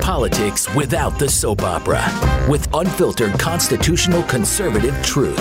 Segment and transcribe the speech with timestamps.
[0.00, 2.02] Politics without the soap opera,
[2.48, 5.36] with unfiltered constitutional conservative truth.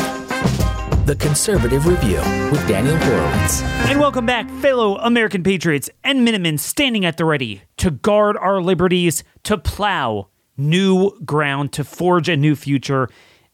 [1.05, 2.18] The Conservative Review
[2.52, 3.62] with Daniel Horowitz.
[3.62, 8.62] And welcome back, fellow American patriots and Minutemen standing at the ready to guard our
[8.62, 10.27] liberties, to plow
[10.58, 13.10] new ground, to forge a new future.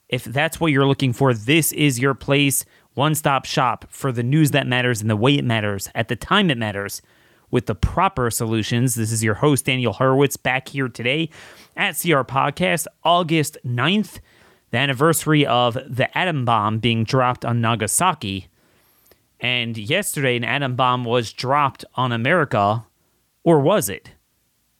[0.07, 2.63] If that's what you're looking for, this is your place.
[2.93, 6.15] One stop shop for the news that matters and the way it matters at the
[6.15, 7.01] time it matters
[7.51, 8.95] with the proper solutions.
[8.95, 11.29] This is your host, Daniel Horowitz, back here today
[11.75, 14.19] at CR Podcast, August 9th,
[14.71, 18.47] the anniversary of the atom bomb being dropped on Nagasaki.
[19.39, 22.85] And yesterday, an atom bomb was dropped on America,
[23.43, 24.13] or was it?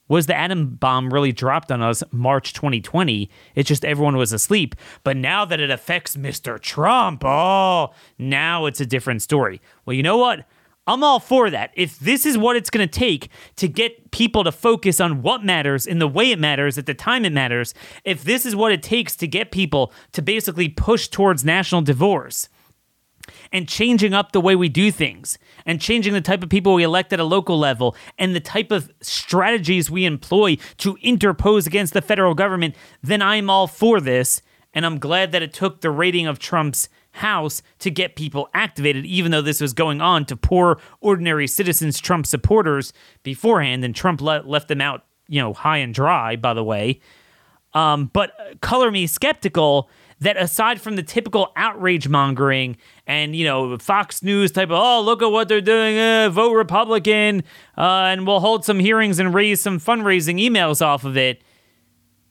[0.08, 3.30] Was the atom bomb really dropped on us March 2020?
[3.56, 4.76] It's just everyone was asleep.
[5.06, 6.60] But now that it affects Mr.
[6.60, 9.62] Trump, oh, now it's a different story.
[9.86, 10.46] Well, you know what?
[10.92, 11.72] I'm all for that.
[11.74, 15.44] If this is what it's going to take to get people to focus on what
[15.44, 18.72] matters in the way it matters at the time it matters, if this is what
[18.72, 22.50] it takes to get people to basically push towards national divorce
[23.52, 26.84] and changing up the way we do things and changing the type of people we
[26.84, 31.94] elect at a local level and the type of strategies we employ to interpose against
[31.94, 34.42] the federal government, then I'm all for this.
[34.74, 39.06] And I'm glad that it took the rating of Trump's House to get people activated,
[39.06, 44.22] even though this was going on to poor, ordinary citizens, Trump supporters beforehand, and Trump
[44.22, 47.00] le- left them out, you know, high and dry, by the way.
[47.74, 49.90] Um, but color me skeptical
[50.22, 55.02] that aside from the typical outrage mongering and you know Fox News type of oh
[55.02, 57.44] look at what they're doing uh, vote Republican
[57.78, 61.42] uh, and we'll hold some hearings and raise some fundraising emails off of it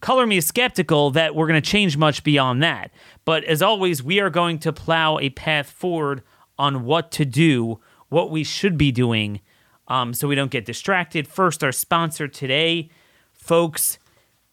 [0.01, 2.91] color me skeptical that we're going to change much beyond that.
[3.25, 6.23] But as always, we are going to plow a path forward
[6.59, 9.41] on what to do, what we should be doing,
[9.89, 11.27] um, so we don't get distracted.
[11.27, 12.91] First, our sponsor today,
[13.33, 13.99] folks,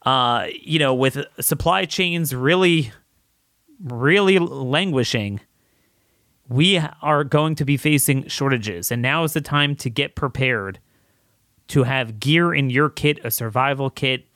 [0.04, 2.92] uh, you know, with supply chains really,
[3.84, 5.42] really languishing.
[6.50, 10.80] We are going to be facing shortages, and now is the time to get prepared
[11.68, 14.27] to have gear in your kit, a survival kit,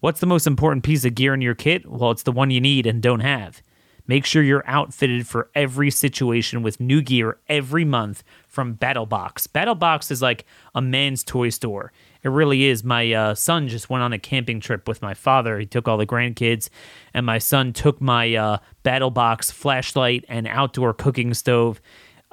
[0.00, 1.88] What's the most important piece of gear in your kit?
[1.88, 3.62] Well, it's the one you need and don't have.
[4.06, 9.48] Make sure you're outfitted for every situation with new gear every month from BattleBox.
[9.48, 11.92] BattleBox is like a man's toy store.
[12.22, 12.82] It really is.
[12.82, 15.58] My uh, son just went on a camping trip with my father.
[15.58, 16.70] He took all the grandkids,
[17.12, 21.80] and my son took my uh, BattleBox flashlight and outdoor cooking stove.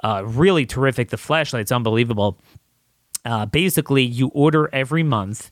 [0.02, 1.10] Uh, really terrific.
[1.10, 2.40] The flashlight's unbelievable.
[3.24, 5.50] Uh, basically, you order every month.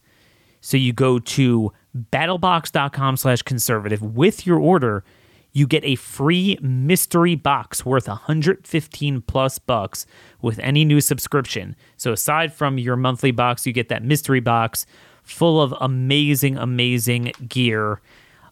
[0.64, 5.04] So you go to battlebox.com slash conservative with your order.
[5.52, 10.06] You get a free mystery box worth 115 plus bucks
[10.41, 11.76] with any new subscription.
[11.98, 14.86] So aside from your monthly box you get that mystery box
[15.22, 18.00] full of amazing amazing gear.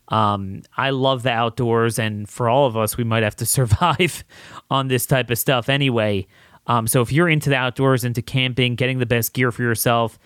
[0.09, 4.23] Um, i love the outdoors and for all of us we might have to survive
[4.71, 6.27] on this type of stuff anyway.
[6.67, 10.19] Um, so if you're into the outdoors into camping getting the best gear for yourself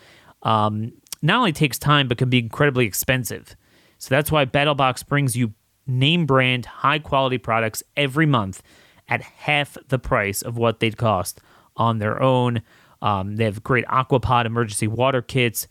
[0.42, 0.92] um,
[1.22, 3.56] not only takes time but can be incredibly expensive.
[3.98, 5.54] So that's why BattleBox brings you
[5.86, 8.62] name brand, high quality products every month
[9.08, 11.40] at half the price of what they'd cost
[11.76, 12.62] on their own.
[13.02, 15.68] Um, they have great Aquapod emergency water kits,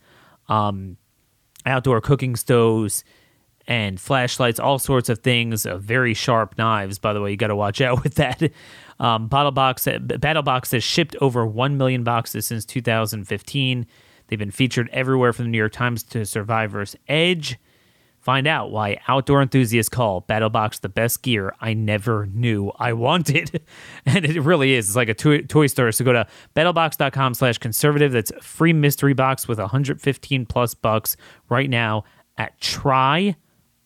[0.48, 0.96] um,
[1.64, 3.04] outdoor cooking stoves,
[3.68, 5.66] and flashlights, all sorts of things.
[5.66, 7.32] Uh, very sharp knives, by the way.
[7.32, 8.42] You got to watch out with that.
[8.98, 13.86] Um, BattleBox, BattleBox has shipped over 1 million boxes since 2015.
[14.28, 17.58] They've been featured everywhere from the New York Times to Survivor's Edge.
[18.26, 23.60] Find out why outdoor enthusiasts call BattleBox the best gear I never knew I wanted.
[24.06, 24.88] and it really is.
[24.88, 25.92] It's like a toy, toy store.
[25.92, 26.26] So go to
[26.56, 28.10] battlebox.com slash conservative.
[28.10, 31.16] That's free mystery box with 115 plus bucks
[31.48, 32.02] right now
[32.36, 33.36] at try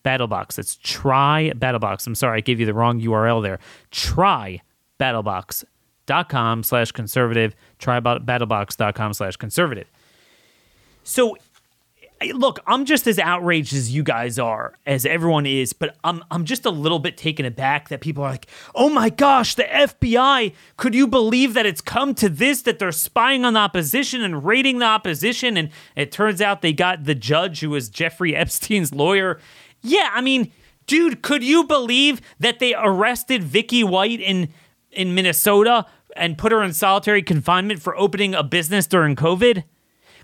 [0.06, 0.54] BattleBox.
[0.54, 2.06] That's try BattleBox.
[2.06, 3.58] I'm sorry, I gave you the wrong URL there.
[3.90, 4.62] Try
[4.98, 7.54] battlebox.com slash conservative.
[7.78, 9.90] Try battlebox.com slash conservative.
[11.10, 11.36] So
[12.34, 16.44] look, I'm just as outraged as you guys are, as everyone is, but I'm I'm
[16.44, 20.54] just a little bit taken aback that people are like, "Oh my gosh, the FBI!
[20.76, 24.44] Could you believe that it's come to this that they're spying on the opposition and
[24.44, 28.94] raiding the opposition?" And it turns out they got the judge who was Jeffrey Epstein's
[28.94, 29.40] lawyer.
[29.82, 30.52] Yeah, I mean,
[30.86, 34.50] dude, could you believe that they arrested Vicky White in
[34.92, 35.86] in Minnesota
[36.16, 39.64] and put her in solitary confinement for opening a business during COVID?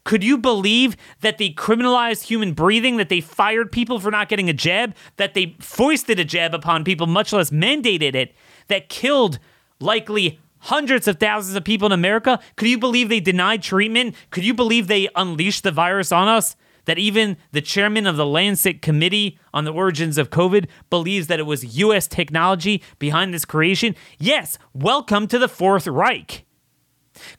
[0.06, 4.48] Could you believe that they criminalized human breathing, that they fired people for not getting
[4.48, 8.32] a jab, that they foisted a jab upon people, much less mandated it,
[8.68, 9.40] that killed
[9.80, 12.38] likely hundreds of thousands of people in America?
[12.54, 14.14] Could you believe they denied treatment?
[14.30, 16.54] Could you believe they unleashed the virus on us?
[16.84, 21.40] That even the chairman of the Lancet Committee on the Origins of COVID believes that
[21.40, 23.96] it was US technology behind this creation?
[24.20, 26.45] Yes, welcome to the Fourth Reich.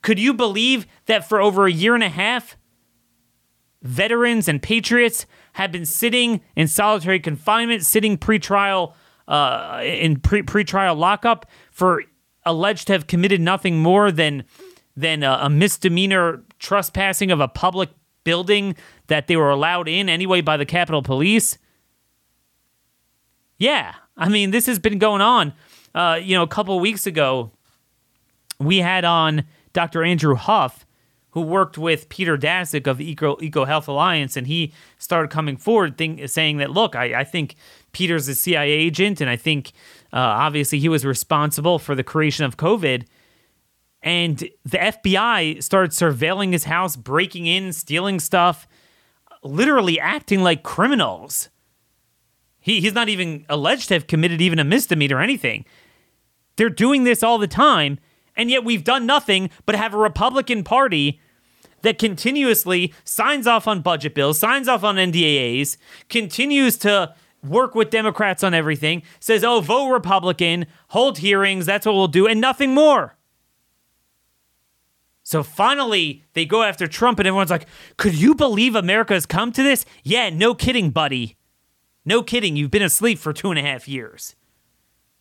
[0.01, 2.57] Could you believe that for over a year and a half,
[3.81, 8.93] veterans and patriots have been sitting in solitary confinement, sitting pretrial
[9.27, 12.03] uh, in pre pretrial lockup for
[12.45, 14.43] alleged to have committed nothing more than
[14.95, 17.89] than a, a misdemeanor trespassing of a public
[18.23, 18.75] building
[19.07, 21.57] that they were allowed in anyway by the Capitol Police?
[23.57, 25.53] Yeah, I mean this has been going on.
[25.93, 27.51] Uh, you know, a couple weeks ago,
[28.59, 29.45] we had on
[29.77, 30.03] Dr.
[30.03, 30.87] Andrew Huff,
[31.29, 36.27] who worked with Peter Daszak of Eco, EcoHealth Alliance, and he started coming forward think,
[36.29, 37.53] saying that, look, I, I think
[37.91, 39.73] Peter's a CIA agent, and I think
[40.11, 43.05] uh, obviously he was responsible for the creation of COVID.
[44.01, 48.67] And the FBI started surveilling his house, breaking in, stealing stuff,
[49.43, 51.49] literally acting like criminals.
[52.59, 55.65] He, he's not even alleged to have committed even a misdemeanor or anything.
[56.55, 57.99] They're doing this all the time
[58.37, 61.19] and yet we've done nothing but have a Republican Party
[61.81, 67.13] that continuously signs off on budget bills, signs off on NDAAs, continues to
[67.43, 72.27] work with Democrats on everything, says, oh, vote Republican, hold hearings, that's what we'll do,
[72.27, 73.15] and nothing more.
[75.23, 77.67] So finally, they go after Trump, and everyone's like,
[77.97, 79.85] could you believe America has come to this?
[80.03, 81.35] Yeah, no kidding, buddy.
[82.05, 82.55] No kidding.
[82.55, 84.35] You've been asleep for two and a half years.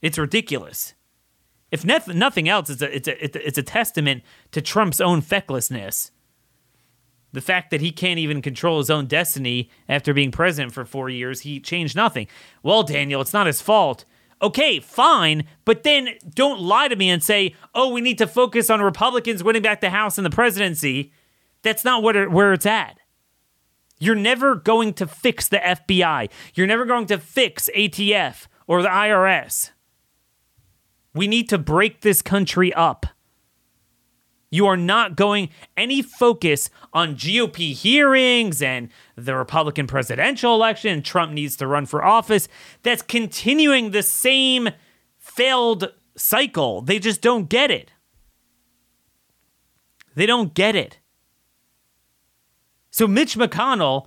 [0.00, 0.94] It's ridiculous
[1.84, 6.10] if nothing else, it's a, it's a, it's a testament to Trump's own fecklessness.
[7.32, 11.10] The fact that he can't even control his own destiny after being president for four
[11.10, 12.28] years, he changed nothing.
[12.62, 14.04] Well, Daniel, it's not his fault.
[14.40, 18.68] Okay, fine, but then don't lie to me and say, oh, we need to focus
[18.68, 21.12] on Republicans winning back the House and the presidency.
[21.62, 22.98] That's not what it, where it's at.
[23.98, 26.30] You're never going to fix the FBI.
[26.54, 29.70] You're never going to fix ATF or the IRS.
[31.16, 33.06] We need to break this country up.
[34.50, 41.02] You are not going any focus on GOP hearings and the Republican presidential election.
[41.02, 42.48] Trump needs to run for office.
[42.82, 44.68] That's continuing the same
[45.18, 46.82] failed cycle.
[46.82, 47.90] They just don't get it.
[50.14, 50.98] They don't get it.
[52.90, 54.06] So Mitch McConnell,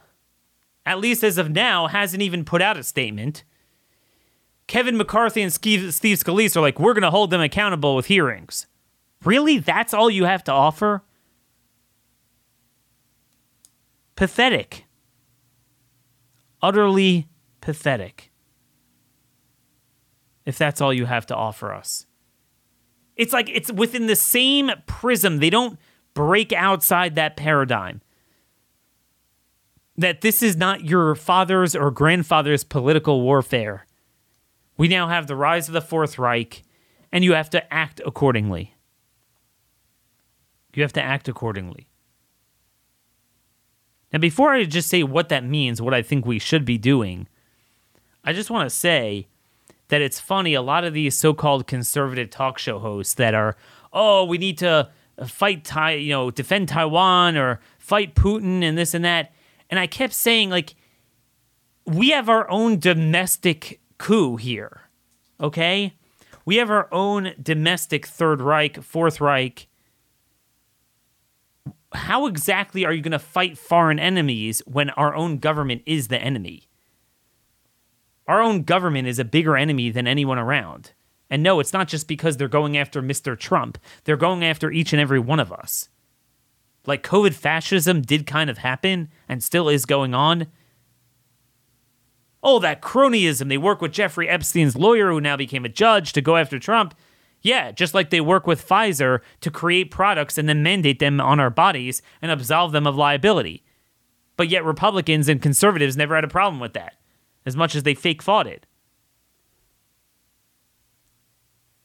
[0.85, 3.43] at least as of now, hasn't even put out a statement.
[4.69, 8.05] Kevin McCarthy and Steve, Steve Scalise are like, we're going to hold them accountable with
[8.05, 8.67] hearings.
[9.25, 9.57] Really?
[9.57, 11.01] That's all you have to offer?
[14.15, 14.85] Pathetic.
[16.61, 17.27] Utterly
[17.61, 18.31] pathetic.
[20.45, 22.05] If that's all you have to offer us.
[23.15, 25.39] It's like it's within the same prism.
[25.39, 25.79] They don't
[26.13, 28.01] break outside that paradigm.
[29.97, 33.87] That this is not your father's or grandfather's political warfare.
[34.79, 36.63] We now have the rise of the Fourth Reich,
[37.11, 38.75] and you have to act accordingly.
[40.73, 41.89] You have to act accordingly.
[44.13, 47.27] Now, before I just say what that means, what I think we should be doing,
[48.23, 49.27] I just want to say
[49.89, 50.53] that it's funny.
[50.53, 53.57] A lot of these so called conservative talk show hosts that are,
[53.91, 54.89] oh, we need to
[55.27, 59.33] fight, Tai, you know, defend Taiwan or fight Putin and this and that.
[59.69, 60.75] And I kept saying, like,
[61.85, 64.81] we have our own domestic coup here.
[65.39, 65.93] Okay?
[66.45, 69.67] We have our own domestic Third Reich, Fourth Reich.
[71.93, 76.19] How exactly are you going to fight foreign enemies when our own government is the
[76.19, 76.63] enemy?
[78.27, 80.93] Our own government is a bigger enemy than anyone around.
[81.29, 83.37] And no, it's not just because they're going after Mr.
[83.37, 85.89] Trump, they're going after each and every one of us.
[86.85, 90.47] Like COVID fascism did kind of happen and still is going on,
[92.41, 93.49] Oh, that cronyism.
[93.49, 96.95] They work with Jeffrey Epstein's lawyer, who now became a judge, to go after Trump.
[97.41, 101.39] Yeah, just like they work with Pfizer to create products and then mandate them on
[101.39, 103.63] our bodies and absolve them of liability.
[104.35, 106.95] But yet, Republicans and conservatives never had a problem with that,
[107.45, 108.65] as much as they fake fought it.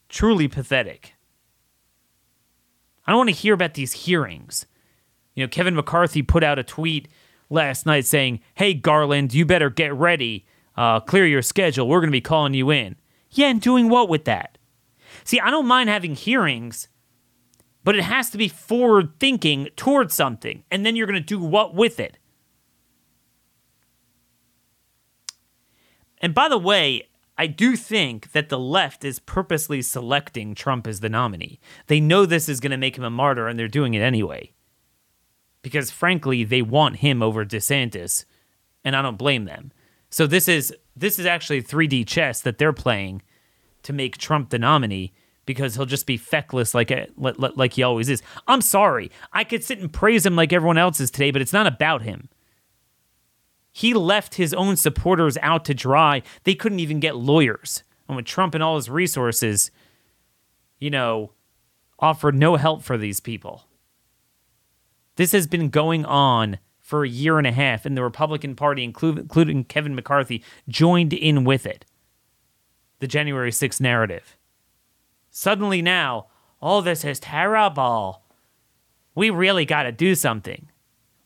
[0.09, 1.15] Truly pathetic.
[3.07, 4.67] I don't want to hear about these hearings.
[5.35, 7.09] You know, Kevin McCarthy put out a tweet
[7.55, 10.47] last night saying, Hey, Garland, you better get ready.
[10.77, 11.89] Uh, clear your schedule.
[11.89, 12.97] We're going to be calling you in.
[13.31, 14.59] Yeah, and doing what with that?
[15.25, 16.89] See, I don't mind having hearings,
[17.85, 20.65] but it has to be forward thinking towards something.
[20.71, 22.19] And then you're going to do what with it?
[26.19, 31.01] And by the way, I do think that the left is purposely selecting Trump as
[31.01, 31.61] the nominee.
[31.89, 34.54] They know this is going to make him a martyr, and they're doing it anyway.
[35.65, 38.27] Because frankly, they want him over DeSantis,
[38.85, 39.73] and I don't blame them.
[40.11, 43.23] So this is this is actually 3D chess that they're playing
[43.83, 45.15] to make Trump the nominee
[45.47, 48.23] because he'll just be feckless like eh, a, like he always is.
[48.47, 49.11] I'm sorry.
[49.33, 52.03] I could sit and praise him like everyone else is today, but it's not about
[52.03, 52.29] him.
[53.73, 56.23] He left his own supporters out to dry.
[56.45, 57.83] They couldn't even get lawyers.
[58.07, 59.71] And with Trump and all his resources,
[60.79, 61.33] you know,
[61.99, 63.65] offered no help for these people.
[65.17, 68.85] This has been going on for a year and a half, and the Republican Party,
[68.85, 71.87] including Kevin McCarthy, joined in with it.
[73.01, 74.37] The January 6th narrative.
[75.31, 76.27] Suddenly now,
[76.61, 78.23] all this is terrible.
[79.15, 80.69] We really got to do something.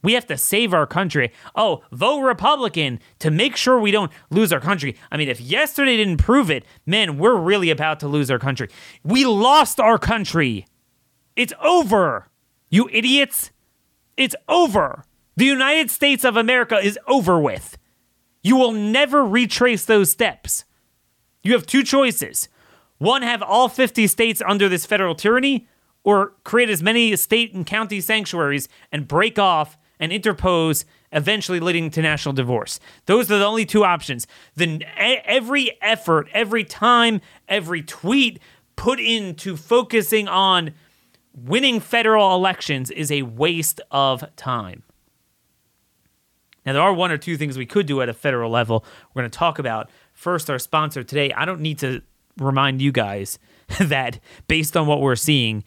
[0.02, 1.32] We have to save our country.
[1.56, 4.96] Oh, vote Republican to make sure we don't lose our country.
[5.10, 8.68] I mean, if yesterday didn't prove it, man, we're really about to lose our country.
[9.02, 10.66] We lost our country.
[11.34, 12.28] It's over.
[12.70, 13.50] You idiots.
[14.18, 15.04] It's over.
[15.36, 17.78] The United States of America is over with.
[18.42, 20.64] You will never retrace those steps.
[21.44, 22.48] You have two choices.
[22.98, 25.68] One, have all 50 states under this federal tyranny,
[26.02, 31.90] or create as many state and county sanctuaries and break off and interpose, eventually leading
[31.90, 32.80] to national divorce.
[33.06, 34.26] Those are the only two options.
[34.56, 38.40] Then every effort, every time, every tweet
[38.74, 40.74] put into focusing on
[41.44, 44.82] winning federal elections is a waste of time.
[46.64, 48.84] Now, there are one or two things we could do at a federal level.
[49.14, 51.32] We're going to talk about first our sponsor today.
[51.32, 52.02] I don't need to
[52.36, 53.38] remind you guys
[53.80, 55.64] that based on what we're seeing,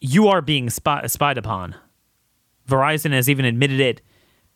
[0.00, 1.74] you are being spy- spied upon.
[2.68, 4.00] Verizon has even admitted it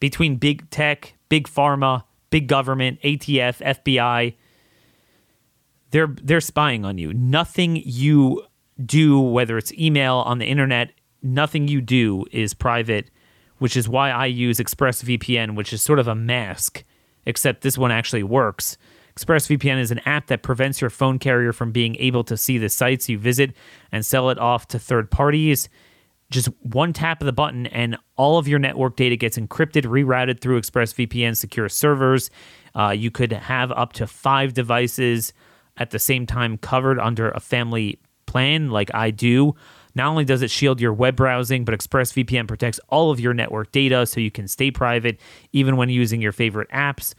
[0.01, 4.35] between big tech, big pharma, big government, ATF, FBI.
[5.91, 7.13] They're they're spying on you.
[7.13, 8.45] Nothing you
[8.85, 10.93] do, whether it's email on the internet,
[11.23, 13.11] nothing you do is private,
[13.59, 16.85] which is why I use ExpressVPN, which is sort of a mask,
[17.25, 18.77] except this one actually works.
[19.17, 22.69] ExpressVPN is an app that prevents your phone carrier from being able to see the
[22.69, 23.55] sites you visit
[23.91, 25.69] and sell it off to third parties
[26.31, 30.41] just one tap of the button and all of your network data gets encrypted, rerouted
[30.41, 32.31] through ExpressVPN secure servers.
[32.75, 35.33] Uh, you could have up to five devices
[35.77, 39.55] at the same time covered under a family plan, like I do.
[39.95, 43.73] Not only does it shield your web browsing, but ExpressVPN protects all of your network
[43.73, 45.19] data so you can stay private
[45.53, 47.15] even when using your favorite apps.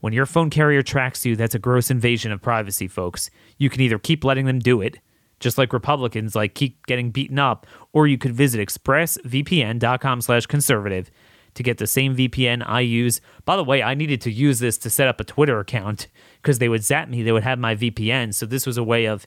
[0.00, 3.30] When your phone carrier tracks you, that's a gross invasion of privacy, folks.
[3.56, 4.98] You can either keep letting them do it
[5.40, 11.10] just like Republicans like keep getting beaten up, or you could visit expressvpn.com slash conservative
[11.54, 13.20] to get the same VPN I use.
[13.44, 16.06] By the way, I needed to use this to set up a Twitter account
[16.42, 18.34] because they would zap me, they would have my VPN.
[18.34, 19.26] So this was a way of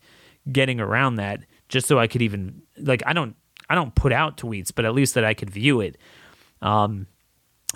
[0.51, 3.35] getting around that just so I could even like I don't
[3.69, 5.97] I don't put out tweets, but at least that I could view it.
[6.61, 7.07] Um,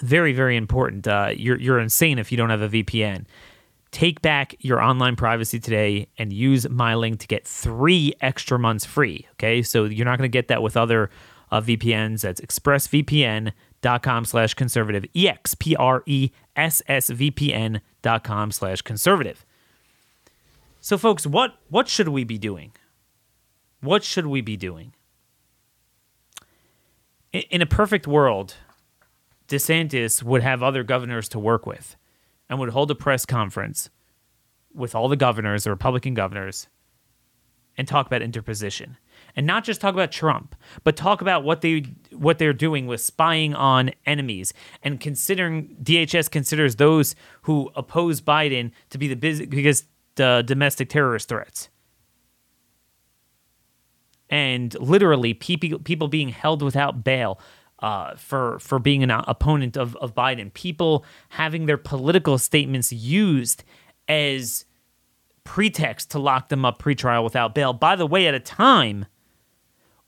[0.02, 1.08] very very important.
[1.08, 3.26] Uh, you're you're insane if you don't have a VPN.
[3.92, 9.26] Take back your online privacy today and use MyLink to get three extra months free.
[9.34, 11.10] Okay, so you're not going to get that with other
[11.50, 12.22] uh, VPNs.
[12.22, 15.06] That's expressvpn.com slash conservative.
[15.14, 19.45] E-X-P-R-E-S-S-V-P-N dot com slash conservative.
[20.86, 22.72] So, folks, what, what should we be doing?
[23.82, 24.94] What should we be doing?
[27.34, 28.58] In, a perfect world,
[29.48, 31.96] DeSantis would have other governors to work with
[32.48, 33.90] and would hold a press conference
[34.76, 36.68] with all the governors, the Republican governors,
[37.76, 38.98] and talk about interposition.
[39.36, 43.02] And not just talk about Trump, but talk about what they what they're doing with
[43.02, 49.86] spying on enemies and considering DHS considers those who oppose Biden to be the biggest
[50.20, 51.70] uh, domestic terrorist threats.
[54.30, 57.40] And literally people people being held without bail
[57.80, 60.54] uh, for for being an opponent of, of Biden.
[60.54, 63.64] People having their political statements used
[64.08, 64.66] as
[65.44, 67.74] pretext to lock them up pretrial without bail.
[67.74, 69.06] By the way, at a time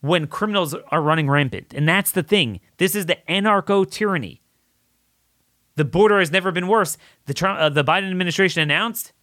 [0.01, 2.59] when criminals are running rampant, and that's the thing.
[2.77, 4.41] This is the anarcho tyranny.
[5.75, 6.97] The border has never been worse.
[7.25, 9.13] The Trump, uh, the Biden administration announced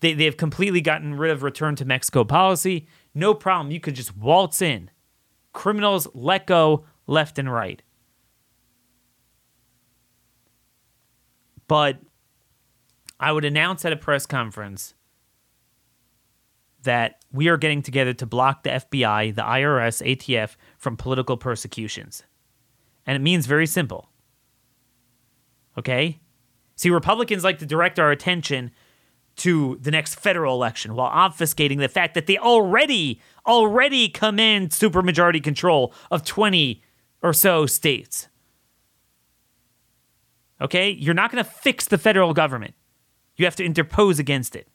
[0.00, 2.86] they they have completely gotten rid of return to Mexico policy.
[3.14, 3.72] No problem.
[3.72, 4.90] You could just waltz in.
[5.52, 7.82] Criminals let go left and right.
[11.66, 11.98] But
[13.18, 14.94] I would announce at a press conference
[16.82, 22.22] that we are getting together to block the FBI, the IRS, ATF from political persecutions.
[23.06, 24.10] And it means very simple.
[25.76, 26.20] Okay?
[26.76, 28.70] See, Republicans like to direct our attention
[29.36, 35.42] to the next federal election while obfuscating the fact that they already, already command supermajority
[35.42, 36.82] control of 20
[37.22, 38.28] or so states.
[40.60, 40.90] Okay?
[40.90, 42.74] You're not going to fix the federal government.
[43.36, 44.68] You have to interpose against it.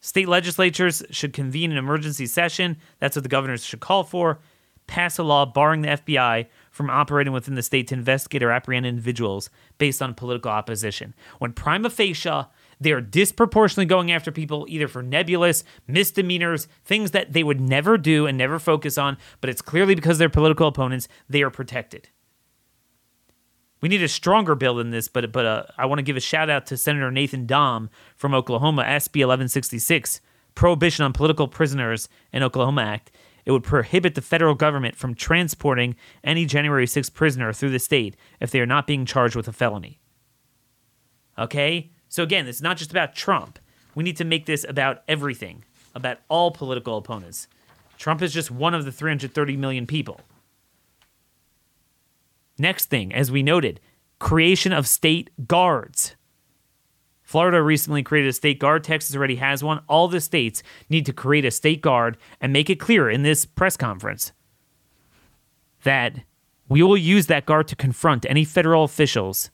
[0.00, 2.76] State legislatures should convene an emergency session.
[2.98, 4.38] That's what the governors should call for.
[4.86, 8.84] Pass a law barring the FBI from operating within the state to investigate or apprehend
[8.84, 11.14] individuals based on political opposition.
[11.38, 12.44] When prima facie,
[12.80, 17.96] they are disproportionately going after people either for nebulous misdemeanors, things that they would never
[17.98, 22.08] do and never focus on, but it's clearly because they're political opponents, they are protected.
[23.80, 26.20] We need a stronger bill than this, but but uh, I want to give a
[26.20, 30.22] shout out to Senator Nathan Dahm from Oklahoma, SB 1166,
[30.54, 33.10] Prohibition on Political Prisoners in Oklahoma Act.
[33.44, 38.16] It would prohibit the federal government from transporting any January 6 prisoner through the state
[38.40, 40.00] if they are not being charged with a felony.
[41.38, 41.92] Okay?
[42.14, 43.58] So again, it's not just about Trump.
[43.96, 45.64] We need to make this about everything,
[45.96, 47.48] about all political opponents.
[47.98, 50.20] Trump is just one of the 330 million people.
[52.56, 53.80] Next thing, as we noted,
[54.20, 56.14] creation of state guards.
[57.24, 58.84] Florida recently created a state guard.
[58.84, 59.82] Texas already has one.
[59.88, 63.44] All the states need to create a state guard and make it clear in this
[63.44, 64.30] press conference
[65.82, 66.20] that
[66.68, 69.50] we will use that guard to confront any federal officials,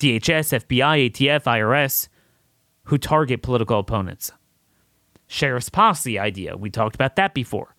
[0.00, 2.08] DHS, FBI, ATF, IRS,
[2.84, 4.32] who target political opponents.
[5.26, 6.56] Sheriff's posse idea.
[6.56, 7.76] We talked about that before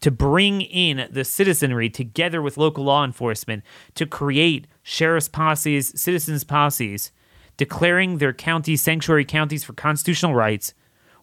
[0.00, 3.62] to bring in the citizenry together with local law enforcement
[3.94, 7.12] to create sheriff's posses, citizens' posses,
[7.56, 10.72] declaring their county sanctuary counties for constitutional rights,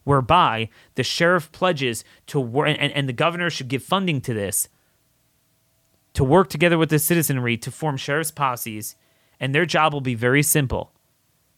[0.04, 4.68] whereby the sheriff pledges to work, and, and the governor should give funding to this,
[6.14, 8.94] to work together with the citizenry to form sheriff's posses,
[9.40, 10.92] and their job will be very simple.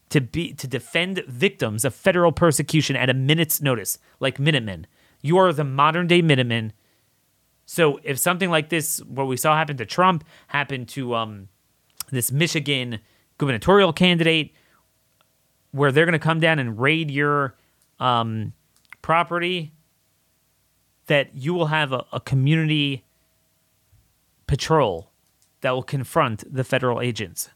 [0.09, 4.85] To be to defend victims of federal persecution at a minute's notice, like Minutemen.
[5.21, 6.73] You are the modern day Minutemen
[7.71, 11.47] so if something like this, what we saw happen to Trump, happened to um,
[12.11, 12.99] this Michigan
[13.37, 14.53] gubernatorial candidate,
[15.71, 17.55] where they're going to come down and raid your
[17.97, 18.51] um,
[19.01, 19.71] property,
[21.05, 23.05] that you will have a, a community
[24.47, 25.09] patrol
[25.61, 27.51] that will confront the federal agents.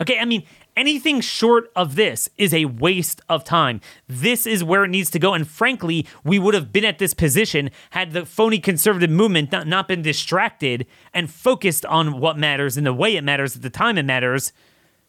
[0.00, 0.44] Okay, I mean,
[0.76, 3.82] anything short of this is a waste of time.
[4.08, 5.34] This is where it needs to go.
[5.34, 9.66] And frankly, we would have been at this position had the phony conservative movement not,
[9.66, 13.70] not been distracted and focused on what matters in the way it matters at the
[13.70, 14.52] time it matters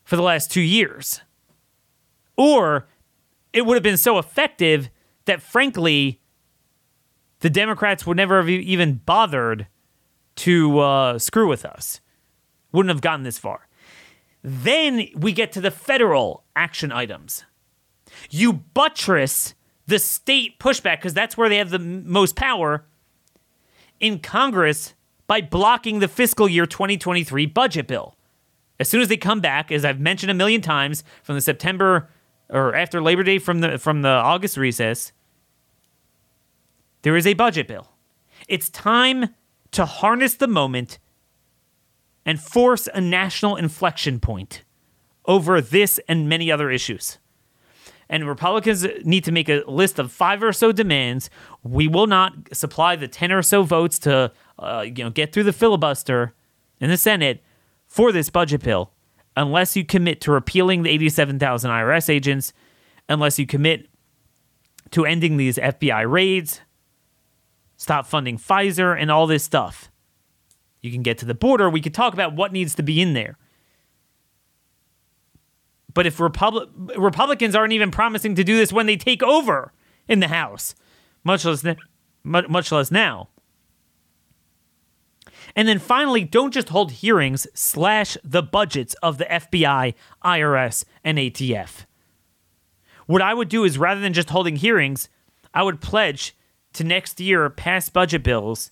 [0.04, 1.21] for the last two years.
[2.36, 2.88] Or
[3.54, 4.89] it would have been so effective
[5.25, 6.19] that frankly,
[7.39, 9.67] the Democrats would never have even bothered
[10.36, 12.01] to uh, screw with us.
[12.73, 13.67] Wouldn't have gotten this far.
[14.43, 17.45] Then we get to the federal action items.
[18.30, 19.54] You buttress
[19.88, 22.86] the state pushback because that's where they have the most power
[23.99, 24.93] in Congress
[25.27, 28.15] by blocking the fiscal year 2023 budget bill.
[28.80, 32.10] As soon as they come back, as I've mentioned a million times from the September
[32.49, 35.12] or after Labor Day from the from the August recess,
[37.04, 37.91] there is a budget bill.
[38.47, 39.36] It's time
[39.71, 40.99] to harness the moment
[42.25, 44.63] and force a national inflection point
[45.25, 47.17] over this and many other issues.
[48.10, 51.29] And Republicans need to make a list of five or so demands.
[51.63, 55.43] We will not supply the 10 or so votes to uh, you know, get through
[55.43, 56.34] the filibuster
[56.79, 57.41] in the Senate
[57.88, 58.91] for this budget bill
[59.36, 62.53] unless you commit to repealing the 87,000 IRS agents,
[63.07, 63.88] unless you commit
[64.91, 66.62] to ending these FBI raids,
[67.77, 69.90] stop funding Pfizer, and all this stuff
[70.82, 71.70] you can get to the border.
[71.70, 73.38] We could talk about what needs to be in there.
[75.94, 79.74] But if Republic, Republicans aren't even promising to do this when they take over
[80.08, 80.74] in the House,
[81.24, 81.65] much less
[82.24, 83.30] much less now.
[85.56, 91.17] And then finally, don't just hold hearings, slash the budgets of the FBI, IRS, and
[91.17, 91.86] ATF.
[93.06, 95.10] What I would do is rather than just holding hearings,
[95.54, 96.36] I would pledge
[96.74, 98.72] to next year pass budget bills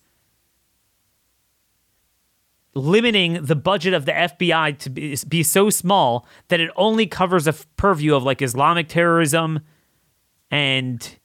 [2.76, 7.48] limiting the budget of the FBI to be, be so small that it only covers
[7.48, 9.62] a purview of like Islamic terrorism
[10.52, 11.18] and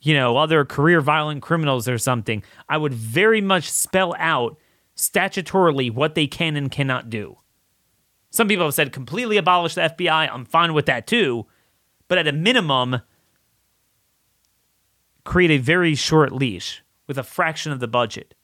[0.00, 2.42] you know other career violent criminals or something.
[2.68, 4.58] I would very much spell out
[4.96, 7.38] statutorily what they can and cannot do.
[8.30, 10.30] Some people have said completely abolish the FBI.
[10.32, 11.46] I'm fine with that too.
[12.08, 13.02] But at a minimum,
[15.24, 18.34] create a very short leash with a fraction of the budget.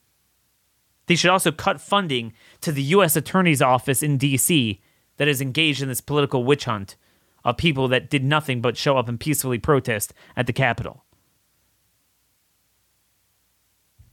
[1.09, 3.15] They should also cut funding to the U.S.
[3.15, 4.79] Attorney's Office in D.C.
[5.17, 6.97] that is engaged in this political witch hunt
[7.43, 11.03] of people that did nothing but show up and peacefully protest at the Capitol.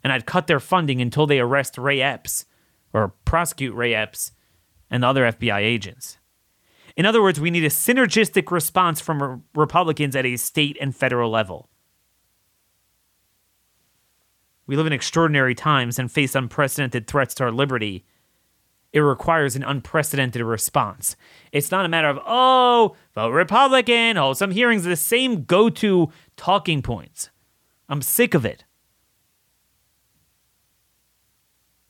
[0.02, 2.46] And I'd cut their funding until they arrest Ray Epps
[2.94, 4.32] or prosecute Ray Epps
[4.90, 6.16] and the other FBI agents.
[6.96, 11.30] In other words, we need a synergistic response from Republicans at a state and federal
[11.30, 11.68] level.
[14.66, 18.05] We live in extraordinary times and face unprecedented threats to our liberty.
[18.92, 21.16] It requires an unprecedented response.
[21.52, 26.11] It's not a matter of, oh, vote Republican, hold some hearings, the same go to
[26.37, 27.31] talking points.
[27.88, 28.64] I'm sick of it.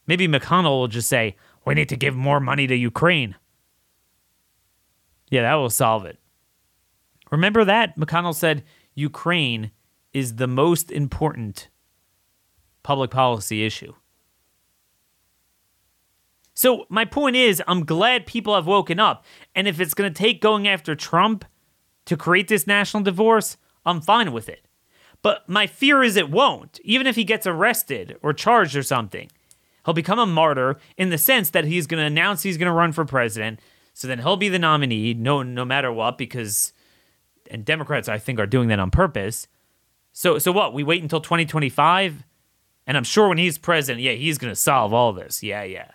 [0.06, 3.34] Maybe McConnell will just say, we need to give more money to Ukraine.
[5.30, 6.18] Yeah, that will solve it.
[7.30, 7.98] Remember that?
[7.98, 8.62] McConnell said
[8.94, 9.72] Ukraine
[10.12, 11.68] is the most important
[12.86, 13.92] public policy issue.
[16.54, 19.24] So, my point is, I'm glad people have woken up.
[19.56, 21.44] And if it's going to take going after Trump
[22.04, 24.68] to create this national divorce, I'm fine with it.
[25.20, 29.28] But my fear is it won't, even if he gets arrested or charged or something.
[29.84, 32.72] He'll become a martyr in the sense that he's going to announce he's going to
[32.72, 33.58] run for president.
[33.94, 36.72] So then he'll be the nominee, no, no matter what, because,
[37.50, 39.48] and Democrats, I think, are doing that on purpose.
[40.12, 40.72] So, so what?
[40.72, 42.24] We wait until 2025
[42.86, 45.42] and I'm sure when he's president, yeah, he's going to solve all this.
[45.42, 45.90] Yeah, yeah.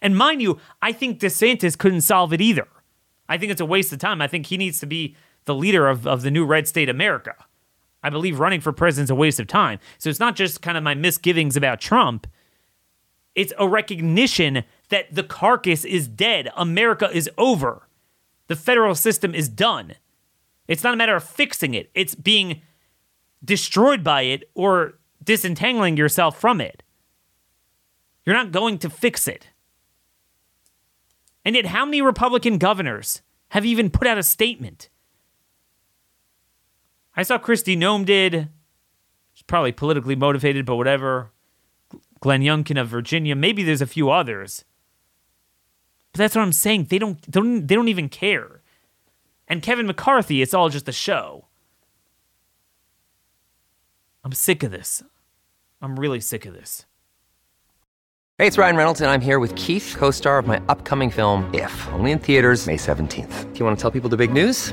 [0.00, 2.68] And mind you, I think DeSantis couldn't solve it either.
[3.28, 4.20] I think it's a waste of time.
[4.20, 7.34] I think he needs to be the leader of, of the new red state America.
[8.02, 9.78] I believe running for president is a waste of time.
[9.98, 12.26] So it's not just kind of my misgivings about Trump,
[13.34, 16.50] it's a recognition that the carcass is dead.
[16.54, 17.88] America is over.
[18.48, 19.94] The federal system is done.
[20.68, 22.60] It's not a matter of fixing it, it's being
[23.44, 26.82] destroyed by it or disentangling yourself from it.
[28.24, 29.48] You're not going to fix it.
[31.44, 34.88] And yet, how many Republican governors have even put out a statement?
[37.16, 38.48] I saw Kristi Noem did.
[39.34, 41.32] She's probably politically motivated, but whatever.
[42.20, 43.34] Glenn Youngkin of Virginia.
[43.34, 44.64] Maybe there's a few others.
[46.12, 46.84] But that's what I'm saying.
[46.84, 48.62] They don't, they don't, they don't even care.
[49.48, 51.46] And Kevin McCarthy, it's all just a show.
[54.24, 55.02] I'm sick of this.
[55.82, 56.86] I'm really sick of this.
[58.38, 61.50] Hey, it's Ryan Reynolds, and I'm here with Keith, co star of my upcoming film,
[61.52, 63.52] If, only in theaters, May 17th.
[63.52, 64.72] Do you want to tell people the big news?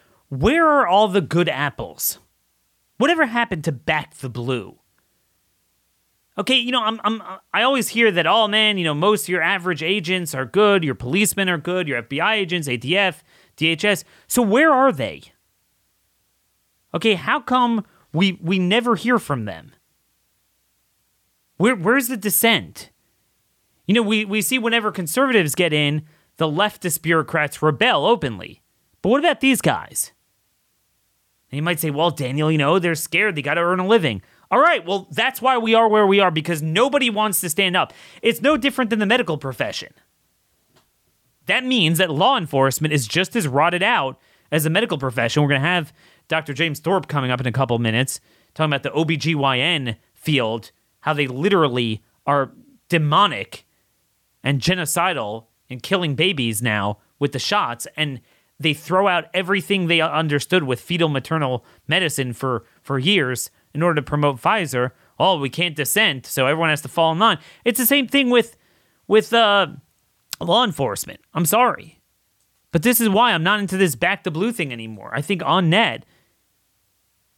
[0.31, 2.17] where are all the good apples?
[2.97, 4.79] Whatever happened to back the blue?
[6.37, 7.21] Okay, you know, I'm, I'm,
[7.53, 10.85] I always hear that, oh man, you know, most of your average agents are good,
[10.85, 13.17] your policemen are good, your FBI agents, ATF,
[13.57, 14.05] DHS.
[14.27, 15.21] So where are they?
[16.93, 19.73] Okay, how come we we never hear from them?
[21.57, 22.89] Where where's the dissent?
[23.85, 26.03] You know, we, we see whenever conservatives get in,
[26.37, 28.61] the leftist bureaucrats rebel openly.
[29.01, 30.13] But what about these guys?
[31.51, 33.35] And you might say, well, Daniel, you know, they're scared.
[33.35, 34.21] They got to earn a living.
[34.49, 37.75] All right, well, that's why we are where we are because nobody wants to stand
[37.75, 37.93] up.
[38.21, 39.93] It's no different than the medical profession.
[41.45, 44.19] That means that law enforcement is just as rotted out
[44.51, 45.41] as the medical profession.
[45.41, 45.93] We're going to have
[46.27, 46.53] Dr.
[46.53, 48.19] James Thorpe coming up in a couple minutes
[48.53, 52.51] talking about the OBGYN field, how they literally are
[52.89, 53.65] demonic
[54.43, 57.87] and genocidal and killing babies now with the shots.
[57.95, 58.21] And
[58.61, 63.95] they throw out everything they understood with fetal maternal medicine for for years in order
[63.95, 64.91] to promote Pfizer.
[65.19, 67.37] Oh, we can't dissent, so everyone has to fall in line.
[67.63, 68.57] It's the same thing with
[69.07, 69.67] with uh,
[70.39, 71.19] law enforcement.
[71.33, 72.01] I'm sorry,
[72.71, 75.11] but this is why I'm not into this back to blue thing anymore.
[75.13, 76.05] I think on net,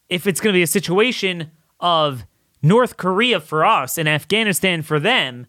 [0.09, 2.25] if it's going to be a situation of
[2.61, 5.47] North Korea for us and Afghanistan for them,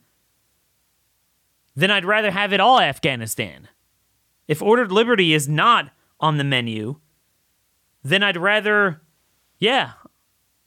[1.76, 3.68] then I'd rather have it all Afghanistan.
[4.46, 7.00] If ordered liberty is not on the menu,
[8.02, 9.00] then I'd rather,
[9.58, 9.92] yeah,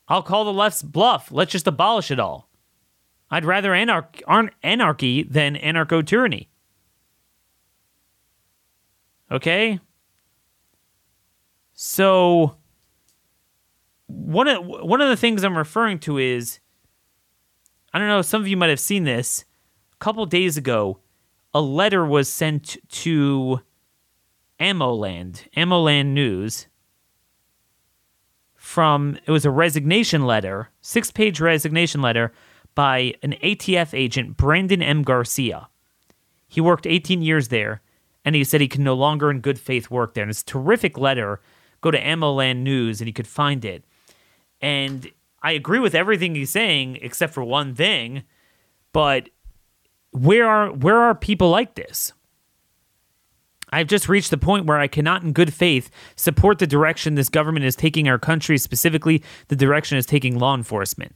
[0.07, 1.31] I'll call the left's bluff.
[1.31, 2.49] Let's just abolish it all.
[3.29, 4.23] I'd rather anarch-
[4.63, 6.49] anarchy than anarcho tyranny.
[9.29, 9.79] Okay?
[11.73, 12.55] So
[14.07, 16.59] one of one of the things I'm referring to is
[17.93, 19.45] I don't know, some of you might have seen this.
[19.93, 20.99] A couple days ago,
[21.57, 23.61] a letter was sent to
[24.59, 26.67] Ammoland, Ammoland News,
[28.53, 32.31] from it was a resignation letter, six page resignation letter
[32.75, 35.01] by an ATF agent, Brandon M.
[35.01, 35.67] Garcia.
[36.47, 37.81] He worked 18 years there,
[38.23, 40.21] and he said he can no longer in good faith work there.
[40.21, 41.41] And it's a terrific letter.
[41.81, 43.83] Go to Ammoland News and you could find it.
[44.61, 45.09] And
[45.41, 48.25] I agree with everything he's saying except for one thing,
[48.93, 49.29] but
[50.17, 52.13] where are where are people like this?
[53.69, 57.27] I've just reached the point where I cannot, in good faith, support the direction this
[57.27, 61.15] government is taking our country, specifically the direction is taking law enforcement.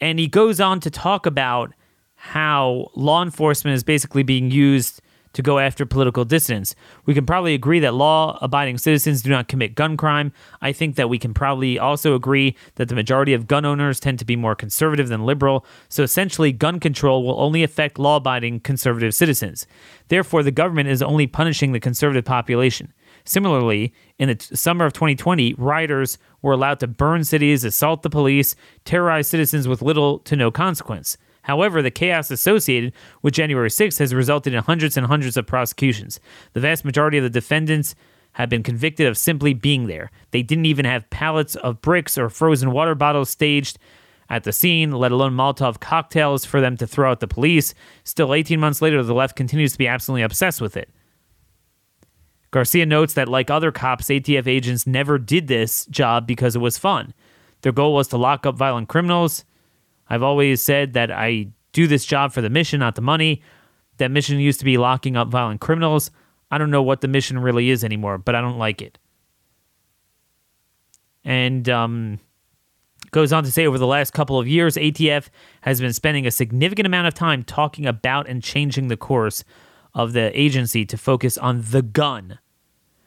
[0.00, 1.72] And he goes on to talk about
[2.14, 5.02] how law enforcement is basically being used
[5.34, 6.74] to go after political dissidents.
[7.06, 10.32] We can probably agree that law abiding citizens do not commit gun crime.
[10.62, 14.18] I think that we can probably also agree that the majority of gun owners tend
[14.20, 15.66] to be more conservative than liberal.
[15.88, 19.66] So essentially, gun control will only affect law abiding conservative citizens.
[20.08, 22.92] Therefore, the government is only punishing the conservative population.
[23.24, 28.10] Similarly, in the t- summer of 2020, rioters were allowed to burn cities, assault the
[28.10, 31.16] police, terrorize citizens with little to no consequence.
[31.44, 36.18] However, the chaos associated with January 6th has resulted in hundreds and hundreds of prosecutions.
[36.54, 37.94] The vast majority of the defendants
[38.32, 40.10] have been convicted of simply being there.
[40.30, 43.78] They didn't even have pallets of bricks or frozen water bottles staged
[44.30, 47.74] at the scene, let alone Molotov cocktails for them to throw at the police.
[48.04, 50.88] Still, 18 months later, the left continues to be absolutely obsessed with it.
[52.52, 56.78] Garcia notes that, like other cops, ATF agents never did this job because it was
[56.78, 57.12] fun.
[57.60, 59.44] Their goal was to lock up violent criminals.
[60.08, 63.42] I've always said that I do this job for the mission, not the money.
[63.98, 66.10] That mission used to be locking up violent criminals.
[66.50, 68.98] I don't know what the mission really is anymore, but I don't like it.
[71.24, 72.20] And um,
[73.10, 75.28] goes on to say over the last couple of years, ATF
[75.62, 79.44] has been spending a significant amount of time talking about and changing the course
[79.94, 82.38] of the agency to focus on the gun.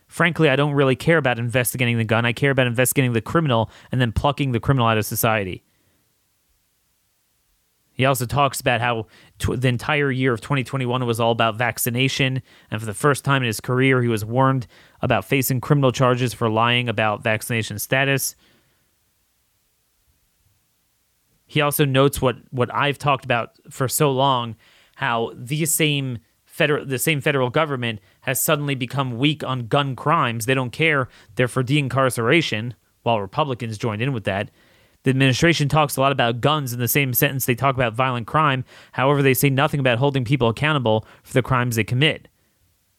[0.07, 2.25] Frankly, I don't really care about investigating the gun.
[2.25, 5.63] I care about investigating the criminal and then plucking the criminal out of society.
[7.97, 9.07] He also talks about how
[9.39, 12.43] t- the entire year of 2021 was all about vaccination.
[12.69, 14.67] And for the first time in his career, he was warned
[15.01, 18.36] about facing criminal charges for lying about vaccination status.
[21.47, 24.55] He also notes what, what I've talked about for so long
[24.95, 30.45] how the same federal the same federal government has suddenly become weak on gun crimes.
[30.45, 31.07] They don't care.
[31.36, 34.49] They're for de-incarceration, while Republicans joined in with that.
[35.08, 38.28] The administration talks a lot about guns in the same sentence they talk about violent
[38.28, 38.65] crime.
[38.91, 42.28] However, they say nothing about holding people accountable for the crimes they commit,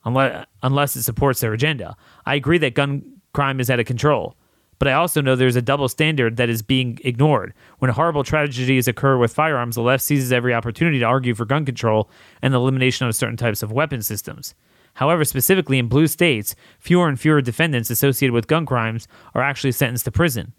[0.06, 1.98] unless, unless it supports their agenda.
[2.24, 4.36] I agree that gun crime is out of control,
[4.78, 7.52] but I also know there's a double standard that is being ignored.
[7.78, 11.66] When horrible tragedies occur with firearms, the left seizes every opportunity to argue for gun
[11.66, 12.08] control
[12.40, 14.54] and the elimination of certain types of weapon systems.
[14.94, 19.72] However, specifically in blue states, fewer and fewer defendants associated with gun crimes are actually
[19.72, 20.54] sentenced to prison.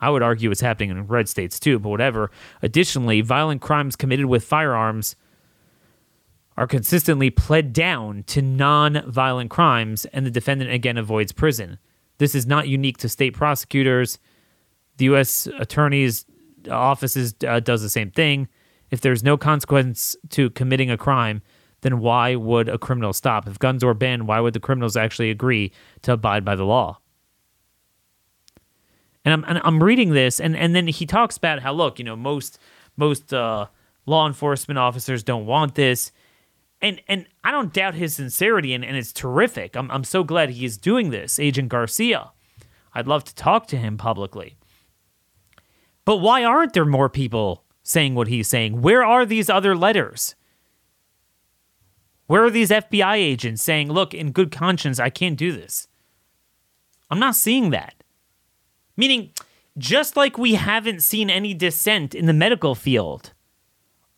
[0.00, 2.30] I would argue it's happening in red states too, but whatever.
[2.62, 5.16] Additionally, violent crimes committed with firearms
[6.56, 11.78] are consistently pled down to non violent crimes, and the defendant again avoids prison.
[12.18, 14.18] This is not unique to state prosecutors.
[14.98, 15.48] The U.S.
[15.58, 16.26] Attorney's
[16.70, 18.48] offices uh, does the same thing.
[18.90, 21.42] If there's no consequence to committing a crime,
[21.80, 23.48] then why would a criminal stop?
[23.48, 26.98] If guns were banned, why would the criminals actually agree to abide by the law?
[29.24, 32.04] And I'm and I'm reading this, and and then he talks about how look, you
[32.04, 32.58] know, most
[32.96, 33.66] most uh,
[34.06, 36.12] law enforcement officers don't want this,
[36.82, 39.76] and and I don't doubt his sincerity, and, and it's terrific.
[39.76, 42.32] I'm I'm so glad he is doing this, Agent Garcia.
[42.94, 44.56] I'd love to talk to him publicly.
[46.04, 48.82] But why aren't there more people saying what he's saying?
[48.82, 50.34] Where are these other letters?
[52.26, 55.88] Where are these FBI agents saying, look, in good conscience, I can't do this?
[57.10, 58.03] I'm not seeing that.
[58.96, 59.30] Meaning,
[59.76, 63.32] just like we haven't seen any dissent in the medical field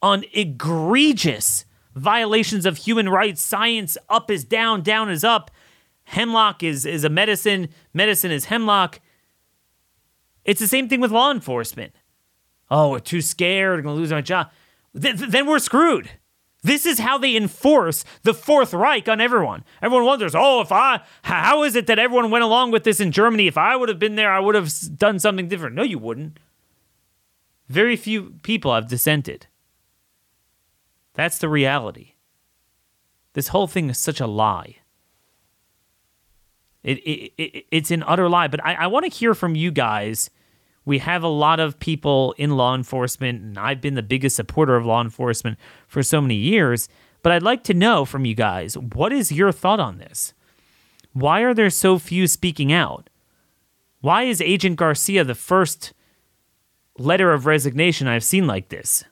[0.02, 5.50] on egregious violations of human rights, science up is down, down is up,
[6.04, 9.00] hemlock is, is a medicine, medicine is hemlock.
[10.44, 11.94] It's the same thing with law enforcement.
[12.70, 14.50] Oh, we're too scared, I'm to lose my job.
[15.00, 16.10] Th- then we're screwed.
[16.62, 19.64] This is how they enforce the Fourth Reich on everyone.
[19.80, 23.12] Everyone wonders, oh, if I, how is it that everyone went along with this in
[23.12, 23.46] Germany?
[23.46, 25.76] If I would have been there, I would have done something different.
[25.76, 26.38] No, you wouldn't.
[27.68, 29.46] Very few people have dissented.
[31.14, 32.14] That's the reality.
[33.32, 34.76] This whole thing is such a lie.
[36.82, 38.48] It, it, it it's an utter lie.
[38.48, 40.30] But I, I want to hear from you guys.
[40.86, 44.76] We have a lot of people in law enforcement, and I've been the biggest supporter
[44.76, 46.88] of law enforcement for so many years.
[47.22, 50.32] But I'd like to know from you guys what is your thought on this?
[51.12, 53.10] Why are there so few speaking out?
[54.00, 55.92] Why is Agent Garcia the first
[56.98, 59.04] letter of resignation I've seen like this?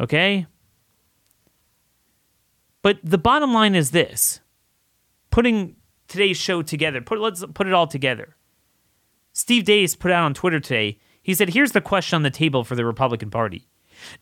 [0.00, 0.46] Okay?
[2.82, 4.40] But the bottom line is this
[5.30, 5.76] putting
[6.08, 8.36] today's show together, put, let's put it all together.
[9.32, 12.62] Steve Deace put out on Twitter today, he said, Here's the question on the table
[12.64, 13.66] for the Republican Party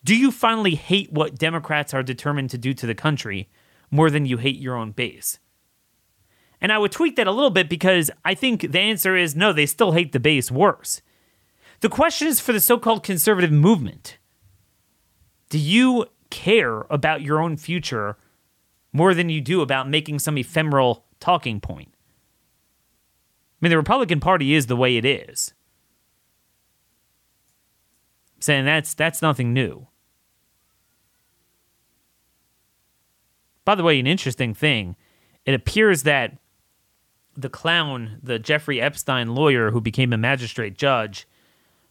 [0.04, 3.50] Do you finally hate what Democrats are determined to do to the country
[3.90, 5.38] more than you hate your own base?
[6.60, 9.52] And I would tweak that a little bit because I think the answer is no,
[9.52, 11.02] they still hate the base worse.
[11.80, 14.18] The question is for the so called conservative movement
[15.50, 18.16] Do you care about your own future
[18.92, 21.94] more than you do about making some ephemeral talking point?
[21.94, 25.54] I mean, the Republican Party is the way it is.
[28.36, 29.86] I'm saying that's that's nothing new.
[33.64, 34.96] By the way, an interesting thing,
[35.46, 36.36] it appears that
[37.36, 41.28] the clown, the Jeffrey Epstein lawyer who became a magistrate judge,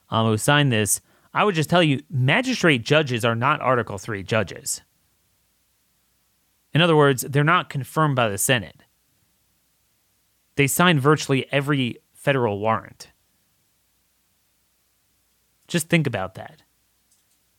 [0.09, 0.99] um, who signed this,
[1.33, 4.81] I would just tell you, magistrate judges are not Article 3 judges.
[6.73, 8.83] In other words, they're not confirmed by the Senate.
[10.61, 13.07] They sign virtually every federal warrant.
[15.67, 16.61] Just think about that.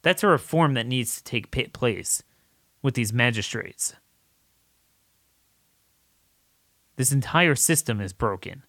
[0.02, 2.22] That's a reform that needs to take place
[2.80, 3.96] with these magistrates.
[6.94, 8.62] This entire system is broken.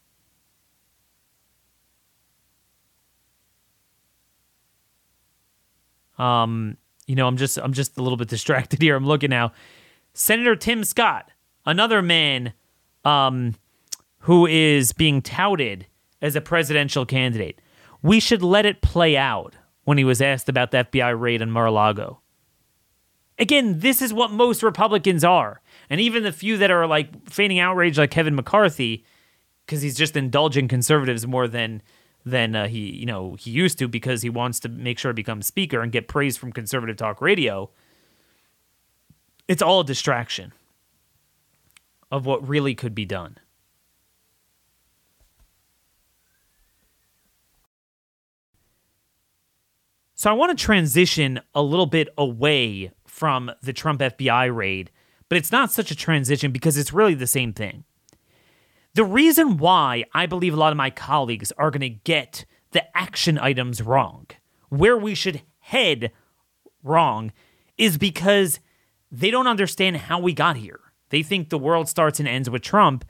[6.17, 8.95] Um, you know, I'm just I'm just a little bit distracted here.
[8.95, 9.51] I'm looking now.
[10.15, 11.29] Senator Tim Scott,
[11.67, 12.53] another man
[13.05, 13.53] um,
[14.23, 15.85] who is being touted
[16.21, 17.59] as a presidential candidate.
[18.01, 21.51] We should let it play out when he was asked about the FBI raid on
[21.51, 22.21] Mar a Lago.
[23.37, 25.61] Again, this is what most Republicans are.
[25.89, 29.03] And even the few that are like feigning outrage, like Kevin McCarthy,
[29.65, 31.81] because he's just indulging conservatives more than
[32.25, 35.15] than uh, he you know he used to because he wants to make sure to
[35.15, 37.69] become speaker and get praise from conservative talk radio.
[39.49, 40.53] It's all a distraction
[42.09, 43.37] of what really could be done.
[50.23, 54.89] So I want to transition a little bit away from the Trump FBI raid,
[55.27, 57.83] but it's not such a transition because it's really the same thing.
[58.93, 62.85] The reason why I believe a lot of my colleagues are going to get the
[62.97, 64.27] action items wrong,
[64.69, 66.13] where we should head
[66.83, 67.33] wrong,
[67.77, 68.61] is because
[69.11, 70.79] they don't understand how we got here.
[71.09, 73.03] They think the world starts and ends with Trump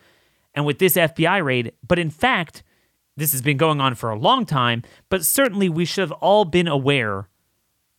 [0.55, 2.63] and with this FBI raid, but in fact,
[3.15, 6.45] this has been going on for a long time, but certainly we should have all
[6.45, 7.29] been aware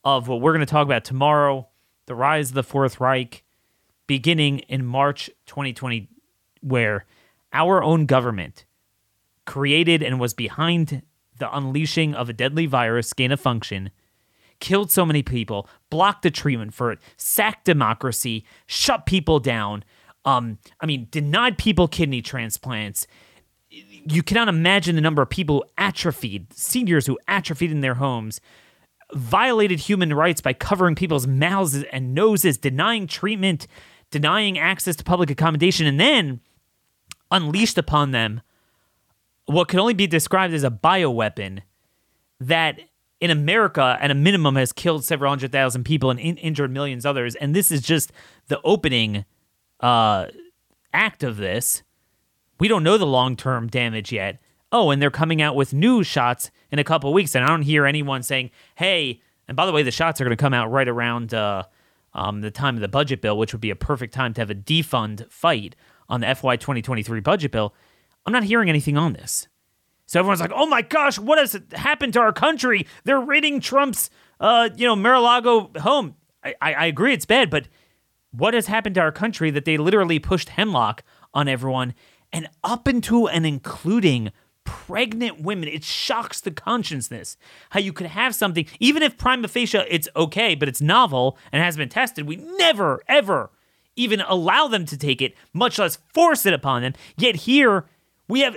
[0.04, 1.68] of what we're going to talk about tomorrow
[2.06, 3.42] the rise of the Fourth Reich,
[4.06, 6.08] beginning in March 2020,
[6.60, 7.06] where
[7.52, 8.66] our own government
[9.46, 11.00] created and was behind
[11.38, 13.90] the unleashing of a deadly virus, gain of function
[14.60, 19.84] killed so many people, blocked the treatment for it, sacked democracy, shut people down.
[20.24, 23.06] Um, I mean, denied people kidney transplants.
[24.06, 28.40] You cannot imagine the number of people who atrophied, seniors who atrophied in their homes,
[29.14, 33.66] violated human rights by covering people's mouths and noses, denying treatment,
[34.10, 36.40] denying access to public accommodation, and then
[37.30, 38.40] unleashed upon them
[39.46, 41.60] what can only be described as a bioweapon
[42.40, 42.80] that
[43.20, 47.06] in America, at a minimum, has killed several hundred thousand people and in- injured millions
[47.06, 47.34] others.
[47.36, 48.12] And this is just
[48.48, 49.24] the opening
[49.80, 50.26] uh,
[50.92, 51.82] act of this.
[52.58, 54.40] We don't know the long term damage yet.
[54.72, 57.62] Oh, and they're coming out with new shots in a couple weeks, and I don't
[57.62, 60.70] hear anyone saying, "Hey." And by the way, the shots are going to come out
[60.70, 61.64] right around uh,
[62.14, 64.48] um, the time of the budget bill, which would be a perfect time to have
[64.48, 65.76] a defund fight
[66.08, 67.74] on the FY 2023 budget bill.
[68.24, 69.48] I'm not hearing anything on this.
[70.06, 72.86] So everyone's like, "Oh my gosh, what has happened to our country?
[73.04, 74.10] They're raiding Trump's,
[74.40, 77.68] uh, you know, Mar-a-Lago home." I, I, I agree, it's bad, but
[78.30, 81.02] what has happened to our country that they literally pushed hemlock
[81.32, 81.94] on everyone,
[82.34, 84.32] and up into and including
[84.64, 85.68] pregnant women.
[85.68, 87.36] It shocks the consciousness
[87.70, 91.62] how you could have something, even if prima facie it's okay, but it's novel and
[91.62, 92.26] has been tested.
[92.26, 93.50] We never, ever
[93.94, 96.94] even allow them to take it, much less force it upon them.
[97.16, 97.84] Yet here
[98.26, 98.56] we have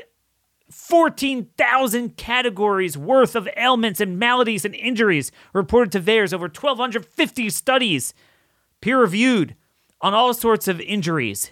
[0.71, 8.15] 14,000 categories worth of ailments and maladies and injuries reported to VAERS, over 1,250 studies
[8.81, 9.55] peer reviewed
[10.01, 11.51] on all sorts of injuries.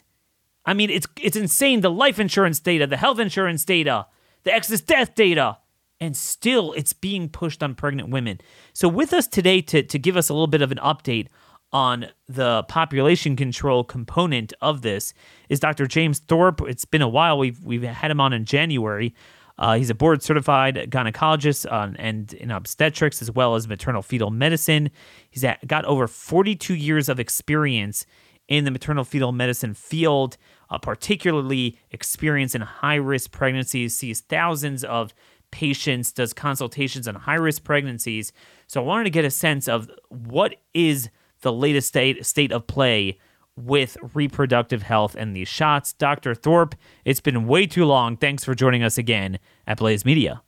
[0.65, 1.81] I mean, it's it's insane.
[1.81, 4.07] The life insurance data, the health insurance data,
[4.43, 5.57] the excess death data,
[5.99, 8.39] and still it's being pushed on pregnant women.
[8.73, 11.27] So, with us today to, to give us a little bit of an update
[11.71, 15.13] on the population control component of this
[15.49, 15.87] is Dr.
[15.87, 16.61] James Thorpe.
[16.61, 17.37] It's been a while.
[17.37, 19.13] We've we've had him on in January.
[19.57, 24.29] Uh, he's a board certified gynecologist uh, and in obstetrics as well as maternal fetal
[24.29, 24.89] medicine.
[25.29, 28.05] He's at, got over 42 years of experience
[28.47, 30.37] in the maternal fetal medicine field,
[30.69, 35.13] uh, particularly experience in high risk pregnancies, sees thousands of
[35.51, 38.31] patients, does consultations on high risk pregnancies.
[38.67, 41.09] So I wanted to get a sense of what is
[41.41, 43.19] the latest state state of play
[43.55, 45.93] with reproductive health and these shots.
[45.93, 46.35] Dr.
[46.35, 46.75] Thorpe,
[47.05, 48.17] it's been way too long.
[48.17, 50.41] Thanks for joining us again at Blaze Media.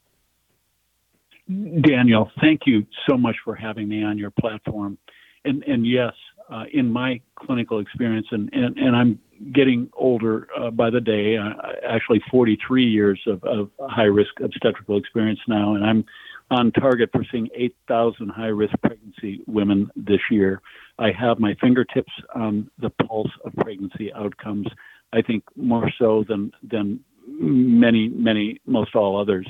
[1.80, 4.98] Daniel, thank you so much for having me on your platform.
[5.44, 6.12] And and yes,
[6.50, 9.18] uh, in my clinical experience, and, and, and I'm
[9.52, 11.52] getting older uh, by the day, uh,
[11.86, 16.04] actually 43 years of, of high risk obstetrical experience now, and I'm
[16.50, 20.62] on target for seeing 8,000 high risk pregnancy women this year.
[20.98, 24.66] I have my fingertips on the pulse of pregnancy outcomes.
[25.12, 29.46] I think more so than than many, many, most all others.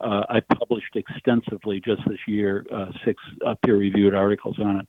[0.00, 4.86] Uh, I published extensively just this year, uh, six uh, peer-reviewed articles on it.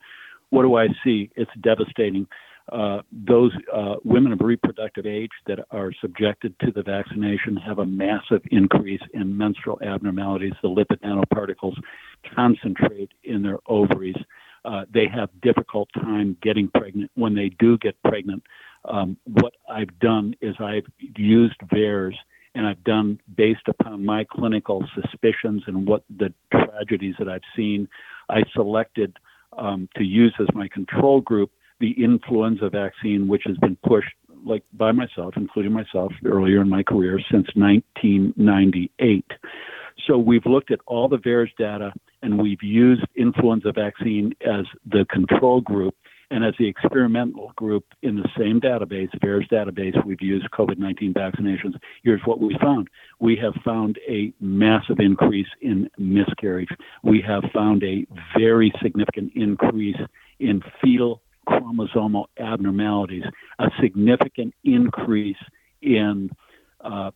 [0.51, 1.31] What do I see?
[1.35, 2.27] It's devastating.
[2.71, 7.85] Uh, those uh, women of reproductive age that are subjected to the vaccination have a
[7.85, 10.53] massive increase in menstrual abnormalities.
[10.61, 11.75] The lipid nanoparticles
[12.35, 14.15] concentrate in their ovaries.
[14.63, 17.09] Uh, they have difficult time getting pregnant.
[17.15, 18.43] When they do get pregnant,
[18.85, 20.85] um, what I've done is I've
[21.15, 22.13] used VAERS
[22.55, 27.87] and I've done based upon my clinical suspicions and what the tragedies that I've seen.
[28.29, 29.17] I selected
[29.57, 34.13] um, to use as my control group the influenza vaccine, which has been pushed
[34.45, 39.25] like by myself, including myself, earlier in my career since 1998.
[40.07, 45.05] So we've looked at all the VAERS data and we've used influenza vaccine as the
[45.09, 45.95] control group.
[46.31, 51.13] And as the experimental group in the same database, VAERS database, we've used COVID 19
[51.13, 51.75] vaccinations.
[52.03, 52.87] Here's what we found
[53.19, 56.69] we have found a massive increase in miscarriage.
[57.03, 58.07] We have found a
[58.37, 59.99] very significant increase
[60.39, 63.25] in fetal chromosomal abnormalities,
[63.59, 65.43] a significant increase
[65.81, 66.29] in
[66.79, 67.11] uh,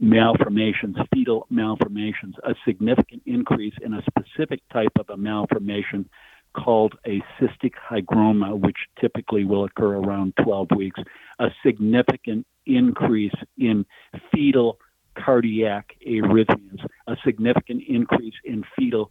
[0.00, 6.08] malformations, fetal malformations, a significant increase in a specific type of a malformation
[6.54, 11.00] called a cystic hygroma, which typically will occur around 12 weeks,
[11.38, 13.86] a significant increase in
[14.32, 14.78] fetal
[15.16, 19.10] cardiac arrhythmias, a significant increase in fetal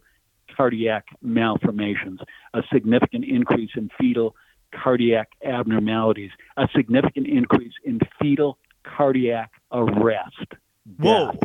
[0.56, 2.20] cardiac malformations,
[2.54, 4.34] a significant increase in fetal
[4.74, 10.54] cardiac abnormalities, a significant increase in fetal cardiac arrest.
[10.98, 11.38] Whoa.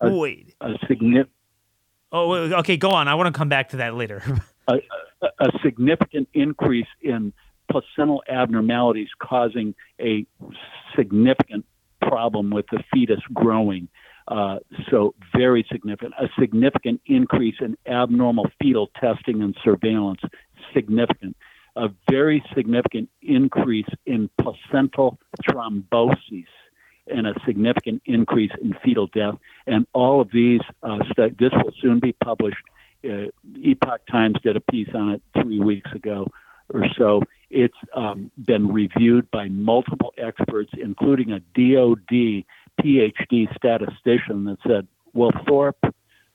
[0.00, 0.54] A, Wait.
[0.60, 1.30] A significant.
[2.10, 2.76] Oh, okay.
[2.76, 3.08] Go on.
[3.08, 4.22] I want to come back to that later.
[4.68, 4.74] a,
[5.22, 7.32] a, significant increase in
[7.70, 10.26] placental abnormalities causing a
[10.96, 11.64] significant
[12.00, 13.88] problem with the fetus growing.
[14.28, 14.58] Uh,
[14.90, 16.14] so very significant.
[16.20, 20.20] A significant increase in abnormal fetal testing and surveillance.
[20.74, 21.36] Significant.
[21.76, 26.46] A very significant increase in placental thrombosis
[27.06, 29.34] and a significant increase in fetal death.
[29.66, 32.62] And all of these, uh, st- this will soon be published.
[33.04, 36.26] Uh, Epoch Times did a piece on it three weeks ago
[36.72, 37.22] or so.
[37.50, 42.44] It's um, been reviewed by multiple experts, including a DOD
[42.80, 45.82] PhD statistician that said, well, Thorpe,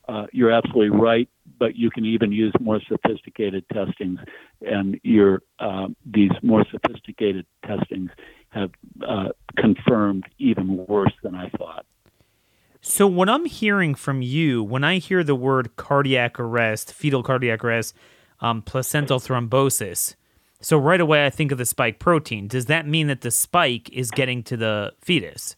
[0.08, 4.18] uh, you're absolutely right, but you can even use more sophisticated testings,
[4.60, 8.10] and your uh, these more sophisticated testings
[8.50, 8.70] have
[9.06, 11.86] uh, confirmed even worse than I thought.
[12.86, 17.64] So, what I'm hearing from you, when I hear the word cardiac arrest, fetal cardiac
[17.64, 17.96] arrest,
[18.40, 20.16] um, placental thrombosis,
[20.60, 22.46] so right away I think of the spike protein.
[22.46, 25.56] Does that mean that the spike is getting to the fetus?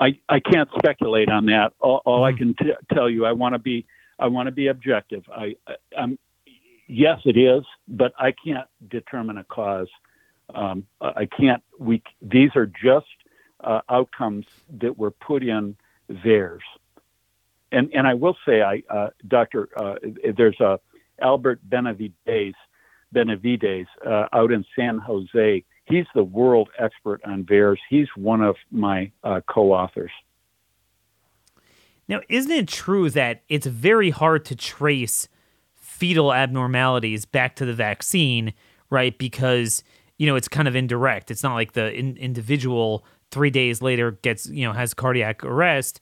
[0.00, 1.72] I, I can't speculate on that.
[1.78, 2.34] All, all mm-hmm.
[2.34, 3.86] I can t- tell you, I want to be
[4.18, 5.22] I want to be objective.
[5.32, 6.18] I, I am
[6.88, 9.88] yes, it is, but I can't determine a cause.
[10.52, 11.62] Um, I can't.
[11.78, 13.06] We these are just
[13.62, 14.46] uh, outcomes
[14.80, 15.76] that were put in
[16.12, 16.60] VAERS.
[17.70, 19.94] And and I will say, I uh, Doctor, uh,
[20.36, 20.78] there's a
[21.20, 22.56] Albert Benavides
[23.12, 25.64] Benavides uh, out in San Jose.
[25.84, 27.78] He's the world expert on VAERS.
[27.88, 30.12] He's one of my uh, co-authors.
[32.08, 35.28] Now, isn't it true that it's very hard to trace
[35.74, 38.52] fetal abnormalities back to the vaccine,
[38.90, 39.16] right?
[39.16, 39.82] Because
[40.18, 41.30] you know it's kind of indirect.
[41.30, 46.00] It's not like the in- individual three days later gets you know has cardiac arrest.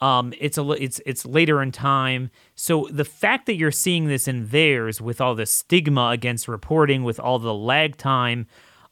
[0.00, 2.30] Um, it's a it's it's later in time.
[2.56, 7.04] So the fact that you're seeing this in VAERS with all the stigma against reporting,
[7.04, 8.46] with all the lag time,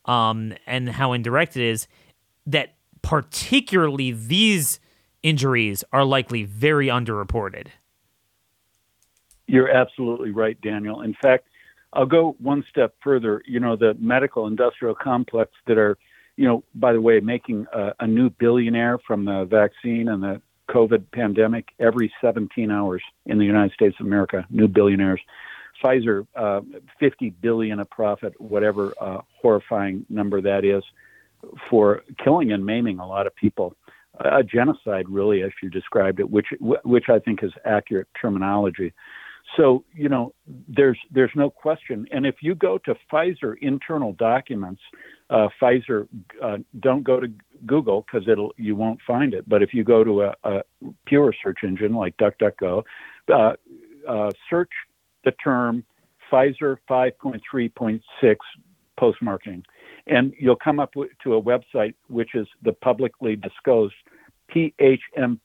[0.04, 1.88] um, and how indirect it is,
[2.46, 4.80] that particularly these
[5.22, 7.68] injuries are likely very underreported.
[9.46, 11.00] You're absolutely right, Daniel.
[11.00, 11.48] In fact,
[11.94, 13.42] I'll go one step further.
[13.46, 15.96] You know, the medical industrial complex that are,
[16.38, 20.40] you know, by the way, making a, a new billionaire from the vaccine and the
[20.70, 25.20] COVID pandemic every 17 hours in the United States of America, new billionaires.
[25.82, 26.60] Pfizer, uh,
[27.00, 30.84] 50 billion a profit, whatever uh, horrifying number that is,
[31.68, 33.74] for killing and maiming a lot of people.
[34.20, 38.92] A genocide, really, as you described it, which which I think is accurate terminology.
[39.56, 40.34] So you know,
[40.68, 42.06] there's there's no question.
[42.10, 44.80] And if you go to Pfizer internal documents,
[45.30, 46.08] uh, Pfizer,
[46.42, 47.30] uh, don't go to
[47.66, 49.48] Google because it'll you won't find it.
[49.48, 50.62] But if you go to a, a
[51.06, 52.82] pure search engine like DuckDuckGo,
[53.32, 53.52] uh,
[54.08, 54.70] uh, search
[55.24, 55.84] the term
[56.30, 58.00] Pfizer 5.3.6
[58.98, 59.64] post marketing,
[60.06, 63.94] and you'll come up with, to a website which is the publicly disclosed
[64.54, 65.38] phmpt.org.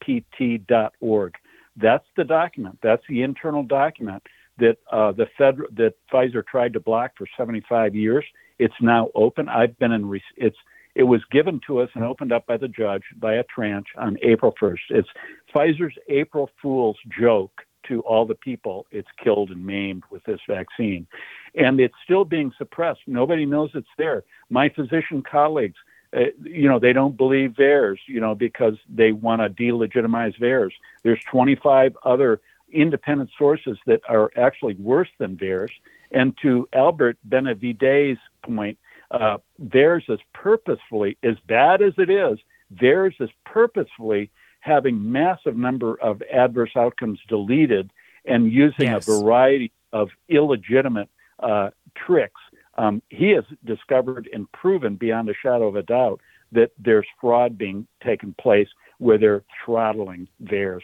[1.76, 2.80] That's the document.
[2.82, 4.24] That's the internal document
[4.60, 8.24] that uh, the federal that Pfizer tried to block for 75 years.
[8.60, 9.50] It's now open.
[9.50, 10.20] I've been in.
[10.38, 10.58] It's
[10.96, 14.18] it was given to us and opened up by the judge by a tranche on
[14.22, 14.80] April 1st.
[14.90, 15.10] It's
[15.54, 21.08] Pfizer's April Fool's joke to all the people it's killed and maimed with this vaccine.
[21.56, 23.02] And it's still being suppressed.
[23.08, 24.24] Nobody knows it's there.
[24.50, 25.76] My physician colleagues,
[26.16, 30.72] uh, you know, they don't believe VAERS, you know, because they want to delegitimize VAERS.
[31.04, 32.40] There's 25 other
[32.72, 35.70] independent sources that are actually worse than VAERS.
[36.14, 38.78] And to Albert Benavides' point,
[39.12, 42.40] uh, VAERS is purposefully, as bad as it is,
[42.74, 47.92] VAERS is purposefully having massive number of adverse outcomes deleted
[48.26, 49.08] and using yes.
[49.08, 51.10] a variety of illegitimate
[51.40, 52.40] uh, tricks
[52.78, 57.58] um, he has discovered and proven beyond a shadow of a doubt that there's fraud
[57.58, 60.82] being taken place where they're throttling VAERS.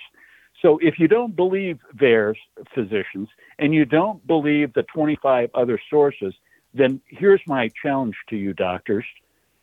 [0.62, 2.36] So if you don't believe VAERS
[2.74, 3.30] physicians
[3.60, 6.34] and you don't believe the 25 other sources,
[6.74, 9.06] then here's my challenge to you, doctors.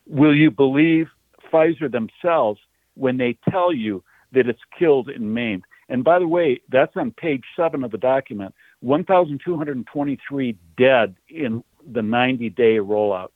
[0.07, 1.07] Will you believe
[1.51, 2.59] Pfizer themselves
[2.95, 5.63] when they tell you that it's killed and maimed?
[5.89, 8.53] And by the way, that's on page seven of the document.
[8.81, 13.29] 1,223 dead in the 90 day rollout.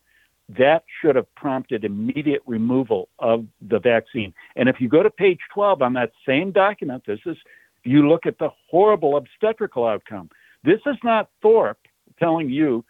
[0.58, 4.34] That should have prompted immediate removal of the vaccine.
[4.56, 7.38] And if you go to page 12 on that same document, this is,
[7.84, 10.30] you look at the horrible obstetrical outcome.
[10.64, 11.80] This is not Thorpe
[12.20, 12.84] telling you,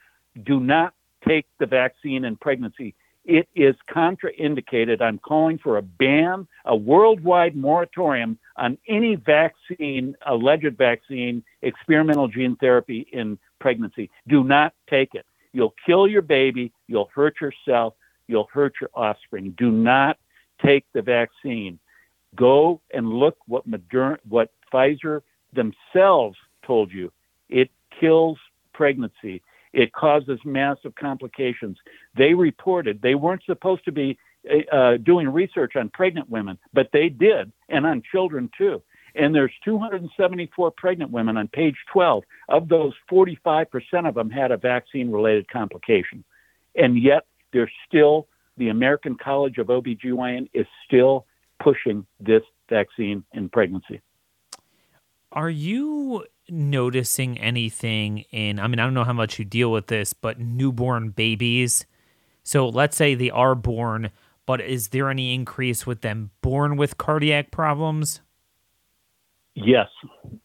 [0.44, 0.94] do not
[1.28, 2.96] take the vaccine in pregnancy.
[3.24, 5.00] It is contraindicated.
[5.00, 12.56] I'm calling for a ban, a worldwide moratorium on any vaccine, alleged vaccine, experimental gene
[12.56, 14.10] therapy in pregnancy.
[14.28, 15.26] Do not take it.
[15.54, 17.94] You'll kill your baby, you'll hurt yourself,
[18.28, 19.54] you'll hurt your offspring.
[19.58, 20.18] Do not
[20.64, 21.80] take the vaccine.
[22.36, 25.22] Go and look what Moderna, what Pfizer
[25.54, 27.12] themselves told you.
[27.50, 28.38] It kills
[28.74, 29.42] pregnancy.
[29.74, 31.78] It causes massive complications.
[32.16, 34.18] They reported they weren't supposed to be
[34.72, 38.82] uh, doing research on pregnant women, but they did, and on children too.
[39.16, 42.24] And there's 274 pregnant women on page 12.
[42.50, 43.66] Of those, 45%
[44.08, 46.24] of them had a vaccine related complication.
[46.76, 51.26] And yet, there's still, the American College of OBGYN is still
[51.62, 54.02] pushing this vaccine in pregnancy.
[55.34, 59.88] Are you noticing anything in, I mean, I don't know how much you deal with
[59.88, 61.86] this, but newborn babies?
[62.44, 64.12] So let's say they are born,
[64.46, 68.22] but is there any increase with them born with cardiac problems?
[69.54, 69.90] Yes,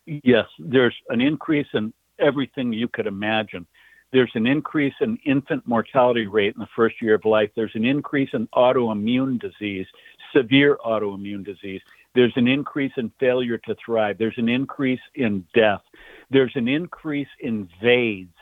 [0.07, 0.47] yes.
[0.59, 3.67] There's an increase in everything you could imagine.
[4.13, 7.51] There's an increase in infant mortality rate in the first year of life.
[7.55, 9.87] There's an increase in autoimmune disease,
[10.35, 11.81] severe autoimmune disease.
[12.15, 14.17] There's an increase in failure to thrive.
[14.19, 15.83] There's an increase in death.
[16.31, 18.33] There's an increase in VAIDS,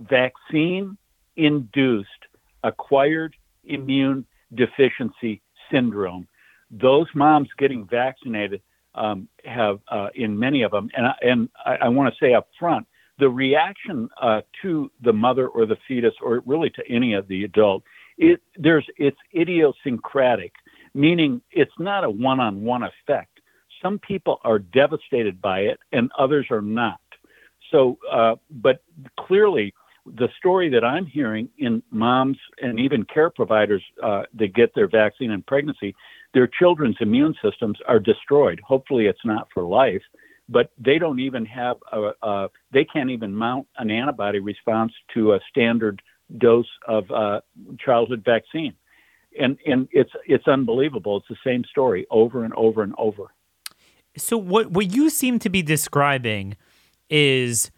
[0.00, 0.96] vaccine
[1.36, 2.08] induced
[2.62, 3.34] acquired
[3.64, 4.24] immune
[4.54, 6.26] deficiency syndrome.
[6.70, 8.62] Those moms getting vaccinated
[8.94, 10.88] um, have uh, in many of them.
[10.96, 12.86] And, I, and I, I want to say up front,
[13.18, 17.44] the reaction uh, to the mother or the fetus, or really to any of the
[17.44, 17.84] adult,
[18.18, 20.52] it, there's it's idiosyncratic,
[20.94, 23.40] meaning it's not a one-on-one effect.
[23.82, 27.00] Some people are devastated by it, and others are not.
[27.70, 28.82] So, uh, but
[29.18, 29.74] clearly,
[30.06, 34.88] the story that I'm hearing in moms and even care providers uh, that get their
[34.88, 35.94] vaccine in pregnancy,
[36.34, 38.60] their children's immune systems are destroyed.
[38.66, 40.02] Hopefully, it's not for life,
[40.48, 45.32] but they don't even have a, a they can't even mount an antibody response to
[45.32, 46.02] a standard
[46.38, 47.40] dose of uh,
[47.78, 48.74] childhood vaccine,
[49.40, 51.18] and and it's it's unbelievable.
[51.18, 53.32] It's the same story over and over and over.
[54.16, 56.56] So what what you seem to be describing
[57.08, 57.70] is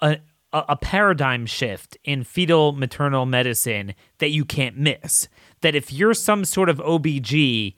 [0.00, 0.18] a
[0.52, 5.28] a paradigm shift in fetal maternal medicine that you can't miss.
[5.62, 7.74] That if you're some sort of OBG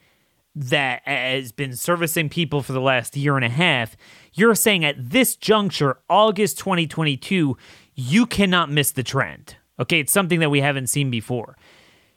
[0.55, 3.97] that has been servicing people for the last year and a half,
[4.35, 7.57] you're saying at this juncture, August 2022,
[7.95, 9.57] you cannot miss the trend.
[9.78, 11.57] Okay, it's something that we haven't seen before.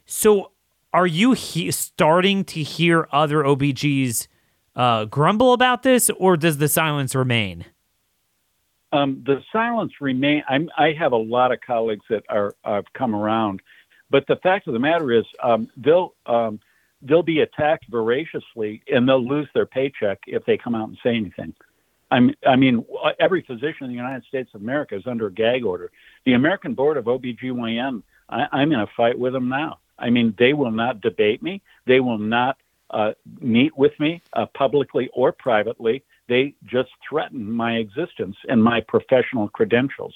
[0.06, 0.52] So,
[0.92, 4.26] are you he- starting to hear other OBGs
[4.74, 7.66] uh, grumble about this, or does the silence remain?
[8.92, 10.42] Um, the silence remain.
[10.48, 13.60] I'm, i have a lot of colleagues that are have come around,
[14.10, 16.60] but the fact of the matter is, um, they'll um,
[17.02, 21.14] they'll be attacked voraciously, and they'll lose their paycheck if they come out and say
[21.14, 21.54] anything.
[22.10, 22.84] I'm, I mean,
[23.20, 25.90] every physician in the United States of America is under a gag order.
[26.24, 29.78] The American Board of OBGYN, I, I'm in a fight with them now.
[29.98, 31.60] I mean, they will not debate me.
[31.86, 32.56] They will not
[32.90, 36.02] uh, meet with me uh, publicly or privately.
[36.28, 40.14] They just threaten my existence and my professional credentials.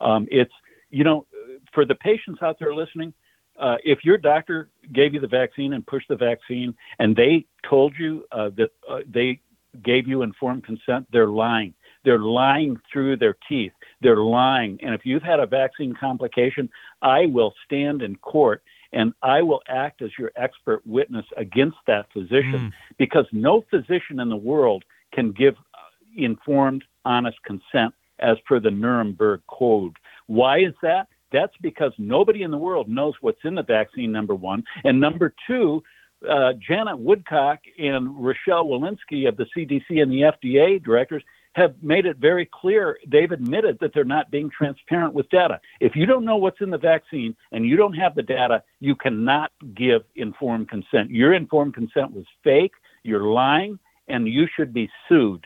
[0.00, 0.52] Um, it's,
[0.90, 1.26] you know,
[1.72, 3.12] for the patients out there listening,
[3.58, 7.94] uh, if your doctor gave you the vaccine and pushed the vaccine and they told
[7.98, 9.40] you uh, that uh, they
[9.82, 11.74] gave you informed consent, they're lying.
[12.04, 13.72] They're lying through their teeth.
[14.02, 14.78] They're lying.
[14.82, 16.68] And if you've had a vaccine complication,
[17.00, 22.06] I will stand in court and I will act as your expert witness against that
[22.12, 22.72] physician mm.
[22.98, 25.78] because no physician in the world can give uh,
[26.16, 29.96] informed, honest consent as per the Nuremberg Code.
[30.26, 31.08] Why is that?
[31.34, 34.62] That's because nobody in the world knows what's in the vaccine, number one.
[34.84, 35.82] And number two,
[36.30, 41.24] uh, Janet Woodcock and Rochelle Walensky of the CDC and the FDA directors
[41.54, 42.98] have made it very clear.
[43.08, 45.60] They've admitted that they're not being transparent with data.
[45.80, 48.94] If you don't know what's in the vaccine and you don't have the data, you
[48.94, 51.10] cannot give informed consent.
[51.10, 55.44] Your informed consent was fake, you're lying, and you should be sued.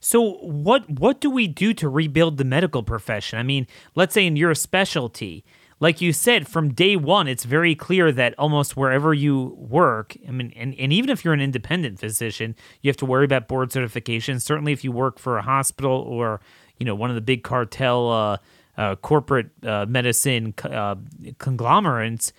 [0.00, 3.38] So what what do we do to rebuild the medical profession?
[3.38, 5.44] I mean, let's say in your specialty,
[5.78, 10.30] like you said, from day one, it's very clear that almost wherever you work, I
[10.30, 13.72] mean, and, and even if you're an independent physician, you have to worry about board
[13.72, 14.40] certification.
[14.40, 16.40] Certainly, if you work for a hospital or,
[16.78, 18.36] you know, one of the big cartel uh,
[18.78, 20.96] uh, corporate uh, medicine uh,
[21.38, 22.32] conglomerates,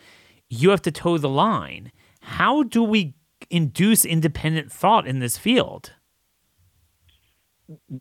[0.50, 1.92] you have to toe the line.
[2.22, 3.14] How do we
[3.50, 5.94] induce independent thought in this field?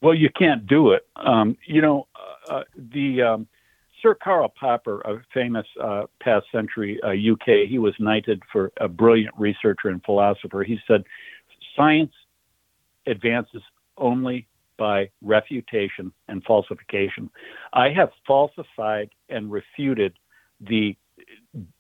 [0.01, 1.07] Well, you can't do it.
[1.17, 2.07] Um, you know,
[2.49, 3.49] uh, the um,
[4.03, 8.89] Sir Karl Popper, a famous uh, past century uh, UK, he was knighted for a
[8.89, 10.63] brilliant researcher and philosopher.
[10.63, 11.05] He said,
[11.75, 12.13] Science
[13.07, 13.63] advances
[13.99, 14.47] only
[14.79, 17.31] by refutation and falsification.
[17.73, 20.15] I have falsified and refuted
[20.61, 20.97] the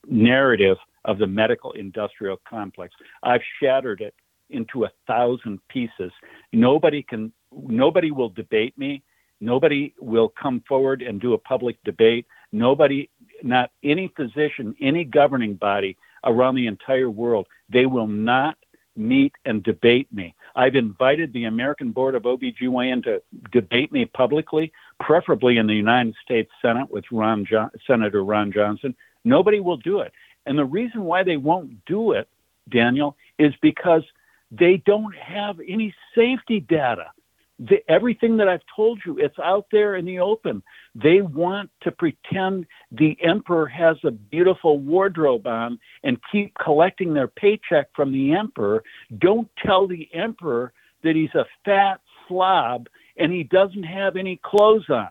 [0.09, 2.95] narrative of the medical industrial complex.
[3.23, 4.15] I've shattered it
[4.51, 6.13] into a thousand pieces.
[6.53, 9.03] Nobody can nobody will debate me
[9.41, 12.27] Nobody will come forward and do a public debate.
[12.53, 13.11] Nobody,
[13.43, 18.57] not any physician, any governing body around the entire world, they will not
[18.97, 20.35] meet and debate me.
[20.55, 26.15] I've invited the American Board of OBGYN to debate me publicly, preferably in the United
[26.25, 28.97] States Senate with Ron jo- Senator Ron Johnson.
[29.25, 30.13] Nobody will do it.
[30.47, 32.27] And the reason why they won't do it,
[32.71, 34.03] Daniel, is because
[34.51, 37.11] they don't have any safety data
[37.59, 40.63] the, everything that I've told you, it's out there in the open.
[40.95, 47.29] They want to pretend the emperor has a beautiful wardrobe on and keep collecting their
[47.29, 48.83] paycheck from the emperor.
[49.19, 54.89] Don't tell the emperor that he's a fat slob and he doesn't have any clothes
[54.91, 55.09] on.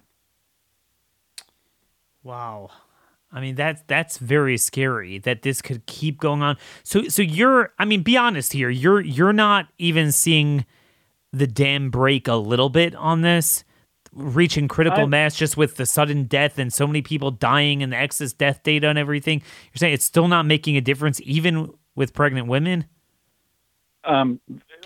[2.23, 2.71] Wow.
[3.31, 6.57] I mean that's that's very scary that this could keep going on.
[6.83, 8.69] So so you're I mean be honest here.
[8.69, 10.65] You're you're not even seeing
[11.37, 13.63] the dam break a little bit on this,
[14.13, 17.91] reaching critical I, mass just with the sudden death and so many people dying and
[17.91, 19.39] the excess death data and everything?
[19.39, 22.85] You're saying it's still not making a difference even with pregnant women?
[24.03, 24.39] Um,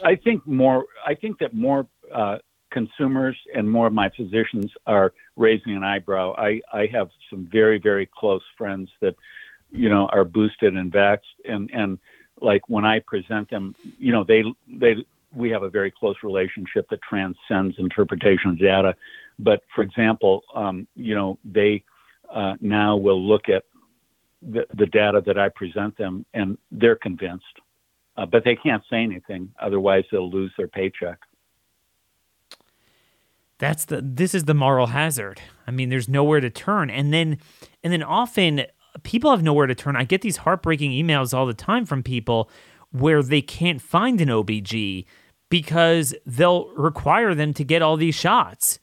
[0.04, 0.86] I think more.
[1.06, 2.38] I think that more uh,
[2.72, 6.34] consumers and more of my physicians are raising an eyebrow.
[6.38, 9.16] I, I have some very very close friends that,
[9.72, 12.00] you know, are boosted and vaxxed, and and
[12.42, 14.96] like when I present them, you know, they they
[15.34, 18.96] we have a very close relationship that transcends interpretation of data.
[19.38, 21.84] But for example, um, you know, they
[22.34, 23.64] uh, now will look at
[24.42, 27.46] the, the data that I present them, and they're convinced.
[28.18, 31.20] Uh, but they can't say anything, otherwise they'll lose their paycheck.
[33.60, 35.42] That's the this is the moral hazard.
[35.68, 37.40] I mean, there's nowhere to turn, and then
[37.84, 38.64] and then often
[39.04, 39.96] people have nowhere to turn.
[39.96, 42.50] I get these heartbreaking emails all the time from people
[42.92, 45.06] where they can't find an OBG
[45.50, 48.80] because they'll require them to get all these shots.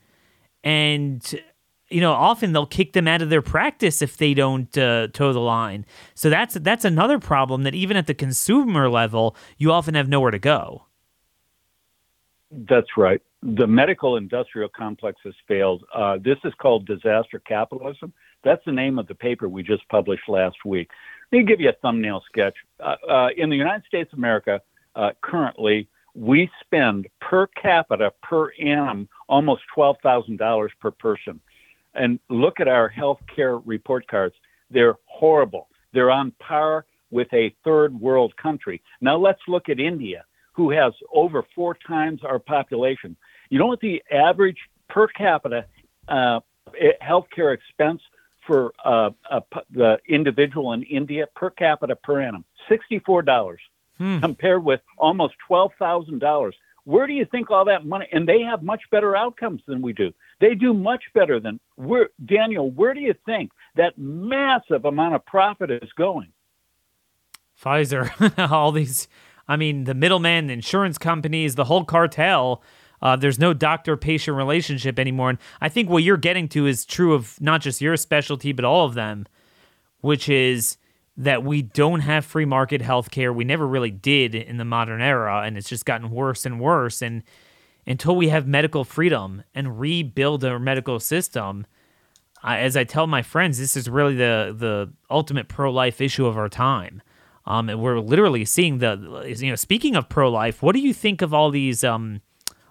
[0.63, 1.23] And
[1.89, 5.33] you know, often they'll kick them out of their practice if they don't uh, toe
[5.33, 5.87] the line.
[6.15, 10.33] So that's that's another problem that even at the consumer level, you often have nowhere
[10.33, 10.87] to go.
[12.51, 13.21] That's right.
[13.43, 15.85] The medical industrial complex has failed.
[15.95, 18.13] Uh, this is called disaster capitalism.
[18.45, 20.89] That's the name of the paper we just published last week.
[21.33, 22.55] Let me give you a thumbnail sketch.
[22.81, 24.61] Uh, uh in the United States of America,
[24.97, 31.41] uh, currently, we spend per capita per annum almost $12,000 per person
[31.95, 34.35] and look at our health care report cards.
[34.71, 35.69] They're horrible.
[35.93, 38.83] They're on par with a third world country.
[39.01, 43.17] Now let's look at India, who has over four times our population.
[43.51, 44.59] You know what the average
[44.89, 45.67] per capita
[46.09, 46.41] uh,
[47.03, 48.01] healthcare expense
[48.47, 49.11] for uh,
[49.71, 52.45] the individual in India per capita per annum?
[52.69, 53.61] Sixty-four dollars,
[53.99, 54.21] hmm.
[54.21, 56.55] compared with almost twelve thousand dollars.
[56.85, 58.07] Where do you think all that money?
[58.13, 60.13] And they have much better outcomes than we do.
[60.41, 62.71] They do much better than where Daniel.
[62.71, 66.29] Where do you think that massive amount of profit is going?
[67.61, 69.09] Pfizer, all these.
[69.49, 72.63] I mean, the middleman, the insurance companies, the whole cartel.
[73.03, 77.13] Uh, there's no doctor-patient relationship anymore, and I think what you're getting to is true
[77.13, 79.27] of not just your specialty, but all of them,
[80.01, 80.79] which is
[81.17, 83.35] that we don't have free market healthcare.
[83.35, 87.01] We never really did in the modern era, and it's just gotten worse and worse.
[87.01, 87.23] And
[87.87, 91.67] until we have medical freedom and rebuild our medical system,
[92.43, 96.27] I, as I tell my friends, this is really the the ultimate pro life issue
[96.27, 97.01] of our time.
[97.47, 100.93] Um, and we're literally seeing the you know speaking of pro life, what do you
[100.93, 102.21] think of all these um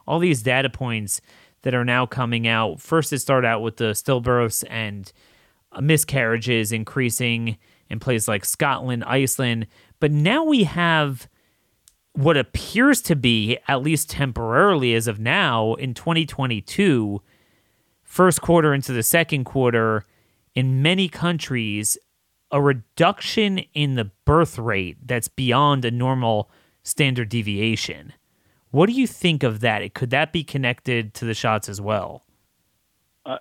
[0.07, 1.19] all these data points
[1.63, 2.79] that are now coming out?
[2.79, 5.11] First, it started out with the stillbirths and
[5.81, 7.57] miscarriages increasing
[7.89, 9.67] in places like Scotland, Iceland,
[9.99, 11.27] but now we have
[12.13, 17.21] what appears to be, at least temporarily as of now, in 2022,
[18.03, 20.05] first quarter into the second quarter,
[20.53, 21.97] in many countries,
[22.51, 26.49] a reduction in the birth rate that's beyond a normal
[26.83, 28.13] standard deviation.
[28.71, 29.93] What do you think of that?
[29.93, 32.24] Could that be connected to the shots as well?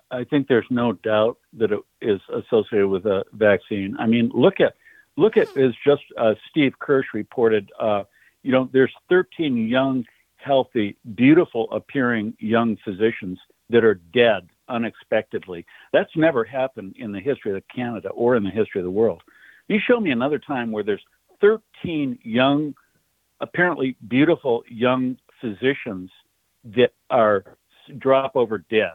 [0.09, 3.95] I think there's no doubt that it is associated with a vaccine.
[3.99, 4.73] I mean, look at
[5.15, 8.03] look at as just uh, Steve Kirsch reported uh,
[8.45, 10.05] you know, there's 13 young,
[10.35, 13.39] healthy, beautiful appearing young physicians
[13.71, 15.65] that are dead unexpectedly.
[15.91, 19.23] That's never happened in the history of Canada or in the history of the world.
[19.67, 21.03] You show me another time where there's
[21.41, 22.75] 13 young,
[23.41, 26.11] apparently beautiful young physicians
[26.65, 27.45] that are
[27.97, 28.93] drop over dead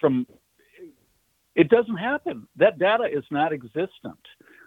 [0.00, 0.26] from
[1.54, 2.46] it doesn't happen.
[2.56, 4.18] That data is not existent.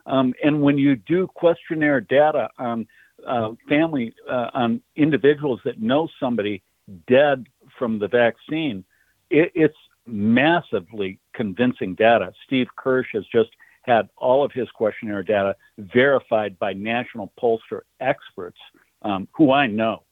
[0.06, 2.88] Um, and when you do questionnaire data on
[3.28, 6.64] uh, family uh, on individuals that know somebody
[7.08, 7.46] dead
[7.78, 8.84] from the vaccine,
[9.30, 9.78] it, it's
[10.08, 12.34] massively convincing data.
[12.46, 13.50] Steve Kirsch has just
[13.84, 18.58] had all of his questionnaire data verified by national pollster experts
[19.04, 20.04] um, who I know.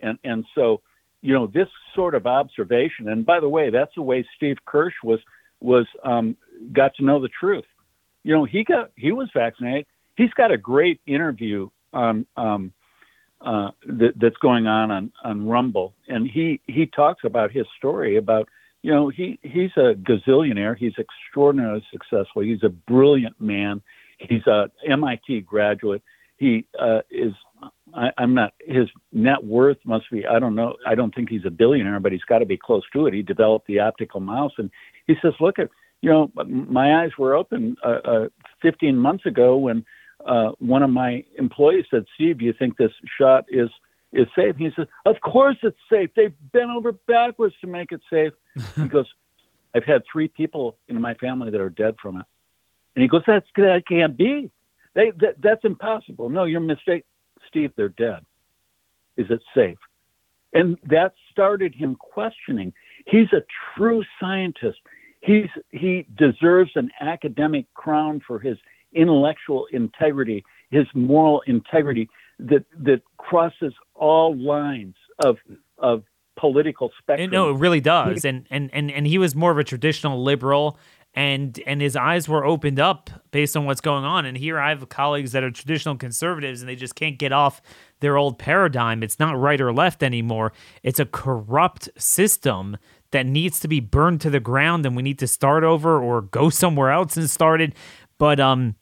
[0.00, 0.82] And, and so,
[1.24, 4.92] you know, this sort of observation, and by the way, that's the way Steve Kirsch
[5.02, 5.20] was,
[5.58, 6.36] was um,
[6.70, 7.64] got to know the truth.
[8.24, 9.86] You know, he got, he was vaccinated.
[10.18, 12.74] He's got a great interview on um,
[13.40, 18.18] uh, that, that's going on, on on Rumble, and he he talks about his story
[18.18, 18.46] about
[18.82, 20.76] you know he he's a gazillionaire.
[20.76, 22.42] He's extraordinarily successful.
[22.42, 23.80] He's a brilliant man.
[24.18, 26.02] He's a MIT graduate.
[26.36, 27.32] He uh, is.
[27.94, 28.54] I, I'm not.
[28.60, 30.26] His net worth must be.
[30.26, 30.74] I don't know.
[30.86, 33.14] I don't think he's a billionaire, but he's got to be close to it.
[33.14, 34.70] He developed the optical mouse, and
[35.06, 35.68] he says, "Look at
[36.02, 38.28] you know, my eyes were open uh, uh,
[38.62, 39.84] 15 months ago when."
[40.24, 43.68] uh, one of my employees said, "Steve, do you think this shot is
[44.12, 46.10] is safe?" He says "Of course it's safe.
[46.16, 48.32] They've bent over backwards to make it safe."
[48.76, 49.06] he goes,
[49.74, 52.26] "I've had three people in my family that are dead from it,"
[52.96, 54.50] and he goes, "That's that can't be.
[54.94, 56.30] They that, that's impossible.
[56.30, 57.04] No, you're mistaken,
[57.48, 57.72] Steve.
[57.76, 58.24] They're dead."
[59.16, 59.78] Is it safe?
[60.52, 62.72] And that started him questioning.
[63.06, 63.42] He's a
[63.76, 64.78] true scientist.
[65.20, 68.56] He's he deserves an academic crown for his
[68.92, 75.38] intellectual integrity, his moral integrity that that crosses all lines of
[75.78, 76.04] of
[76.36, 77.30] political spectrum.
[77.30, 78.24] No, it really does.
[78.24, 80.78] And and and and he was more of a traditional liberal
[81.14, 84.26] and and his eyes were opened up based on what's going on.
[84.26, 87.62] And here I have colleagues that are traditional conservatives and they just can't get off
[88.00, 89.02] their old paradigm.
[89.02, 90.52] It's not right or left anymore.
[90.82, 92.76] It's a corrupt system
[93.12, 96.22] that needs to be burned to the ground and we need to start over or
[96.22, 97.74] go somewhere else and start it.
[98.18, 98.74] But um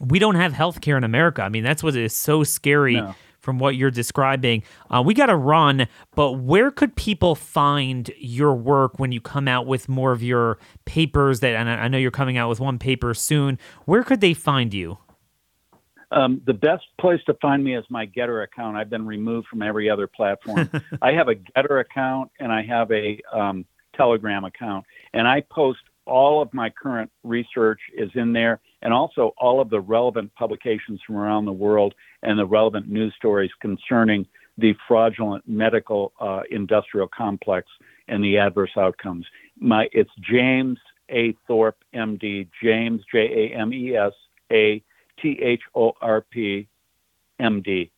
[0.00, 1.42] we don't have health care in America.
[1.42, 3.14] I mean, that's what is so scary no.
[3.42, 4.62] From what you're describing.
[4.88, 9.48] Uh, we got to run, but where could people find your work when you come
[9.48, 11.40] out with more of your papers?
[11.40, 13.58] That and I know you're coming out with one paper soon.
[13.84, 14.98] Where could they find you?
[16.12, 18.76] Um, the best place to find me is my GETTR account.
[18.76, 20.70] I've been removed from every other platform.
[21.02, 23.64] I have a GETTR account and I have a um,
[23.96, 24.84] Telegram account,
[25.14, 29.70] and I post all of my current research is in there and also all of
[29.70, 34.26] the relevant publications from around the world and the relevant news stories concerning
[34.58, 37.68] the fraudulent medical uh, industrial complex
[38.08, 39.26] and the adverse outcomes.
[39.58, 40.78] My it's James
[41.10, 41.34] A.
[41.46, 42.48] Thorpe, M.D.
[42.62, 44.12] James J A M E S
[44.52, 44.82] A
[45.20, 46.68] T H O R P,
[47.38, 47.90] M.D.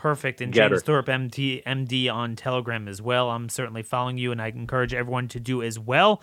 [0.00, 0.40] Perfect.
[0.40, 3.28] And James Thorpe, MD, MD on Telegram as well.
[3.28, 6.22] I'm certainly following you, and I encourage everyone to do as well.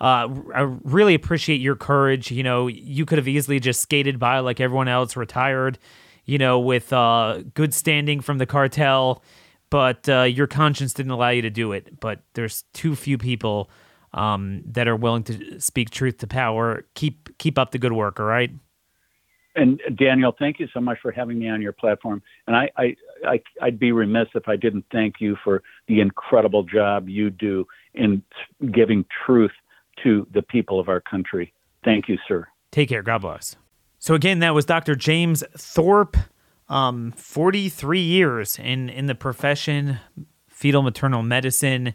[0.00, 2.30] Uh, I really appreciate your courage.
[2.30, 5.78] You know, you could have easily just skated by like everyone else, retired,
[6.24, 9.22] you know, with uh, good standing from the cartel,
[9.70, 11.98] but uh, your conscience didn't allow you to do it.
[12.00, 13.70] But there's too few people
[14.12, 16.84] um, that are willing to speak truth to power.
[16.94, 18.20] Keep keep up the good work.
[18.20, 18.50] All right.
[19.56, 22.22] And Daniel, thank you so much for having me on your platform.
[22.46, 22.96] And I, I,
[23.26, 27.66] I, I'd be remiss if I didn't thank you for the incredible job you do
[27.94, 28.22] in
[28.70, 29.50] giving truth
[30.02, 31.52] to the people of our country.
[31.84, 32.46] Thank you, sir.
[32.70, 33.02] Take care.
[33.02, 33.56] God bless.
[33.98, 34.94] So, again, that was Dr.
[34.94, 36.16] James Thorpe,
[36.68, 39.98] um, 43 years in, in the profession,
[40.48, 41.94] fetal maternal medicine.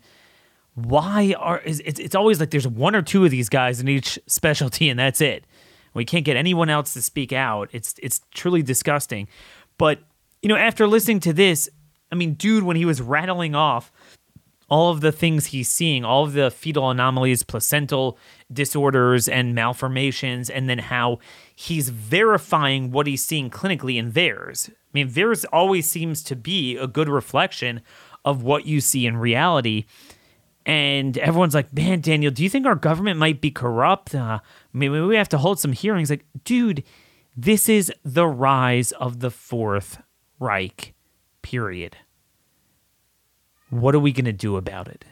[0.73, 4.17] Why are it's, it's always like there's one or two of these guys in each
[4.25, 5.45] specialty, and that's it.
[5.93, 7.69] We can't get anyone else to speak out.
[7.71, 9.27] It's it's truly disgusting.
[9.77, 9.99] But
[10.41, 11.69] you know, after listening to this,
[12.11, 13.91] I mean, dude, when he was rattling off
[14.73, 18.17] all of the things he's seeing, all of the fetal anomalies, placental
[18.51, 21.19] disorders, and malformations, and then how
[21.55, 24.71] he's verifying what he's seeing clinically in VAERS.
[24.71, 27.81] I mean, VAERS always seems to be a good reflection
[28.25, 29.85] of what you see in reality.
[30.65, 34.15] And everyone's like, man, Daniel, do you think our government might be corrupt?
[34.15, 34.39] Uh,
[34.73, 36.09] maybe we have to hold some hearings.
[36.09, 36.83] Like, dude,
[37.37, 40.01] this is the rise of the Fourth
[40.39, 40.95] Reich,
[41.43, 41.97] period.
[43.73, 45.03] What are we going to do about it?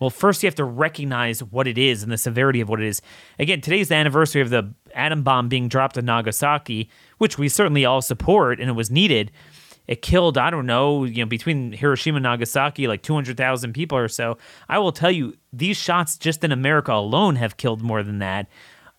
[0.00, 2.86] Well, first you have to recognize what it is and the severity of what it
[2.86, 3.00] is.
[3.38, 7.84] Again, today's the anniversary of the atom bomb being dropped in Nagasaki, which we certainly
[7.84, 9.30] all support and it was needed.
[9.86, 14.08] It killed, I don't know, you know, between Hiroshima and Nagasaki, like 200,000 people or
[14.08, 14.36] so.
[14.68, 18.48] I will tell you, these shots just in America alone have killed more than that.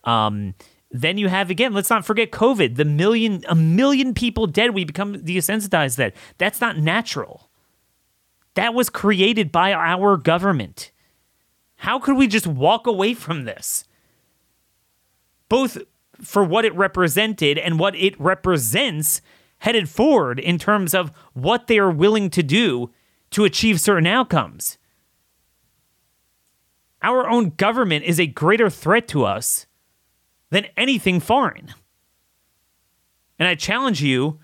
[0.04, 0.54] Um,
[0.90, 4.70] then you have again, let's not forget COVID, the million, a million people dead.
[4.70, 6.14] We become desensitized that.
[6.38, 7.50] That's not natural.
[8.54, 10.90] That was created by our government.
[11.76, 13.84] How could we just walk away from this?
[15.48, 15.78] Both
[16.20, 19.20] for what it represented and what it represents
[19.58, 22.90] headed forward in terms of what they are willing to do
[23.30, 24.78] to achieve certain outcomes.
[27.02, 29.66] Our own government is a greater threat to us
[30.50, 31.74] than anything foreign.
[33.38, 34.38] And I challenge you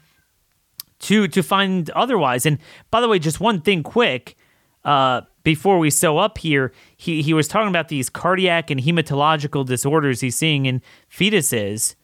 [1.01, 2.47] to to find otherwise.
[2.47, 2.59] And
[2.91, 4.37] by the way, just one thing quick,
[4.85, 9.65] uh, before we sew up here, he he was talking about these cardiac and hematological
[9.65, 11.95] disorders he's seeing in fetuses.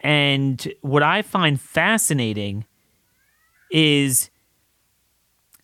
[0.00, 2.64] And what I find fascinating
[3.70, 4.30] is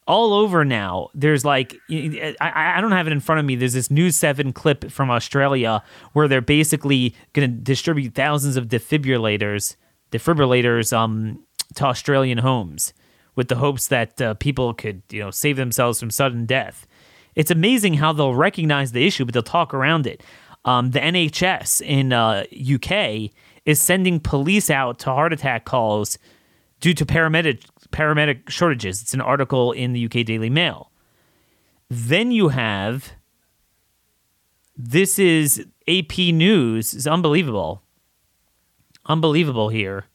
[0.07, 1.09] all over now.
[1.15, 2.35] There's like I,
[2.77, 3.57] I don't have it in front of me.
[3.57, 5.83] There's this News Seven clip from Australia
[6.13, 9.77] where they're basically going to distribute thousands of defibrillators,
[10.13, 11.45] defibrillators, um,
[11.75, 12.93] to Australian homes
[13.35, 16.87] with the hopes that uh, people could, you know, save themselves from sudden death.
[17.35, 20.23] It's amazing how they'll recognize the issue, but they'll talk around it.
[20.65, 23.33] Um, the NHS in uh, UK
[23.65, 26.19] is sending police out to heart attack calls
[26.81, 29.03] due to paramedic paramedic shortages.
[29.03, 30.91] It's an article in the UK Daily Mail.
[31.89, 33.13] Then you have
[34.77, 36.95] this is AP News.
[36.95, 37.83] It's unbelievable.
[39.07, 40.07] Unbelievable here.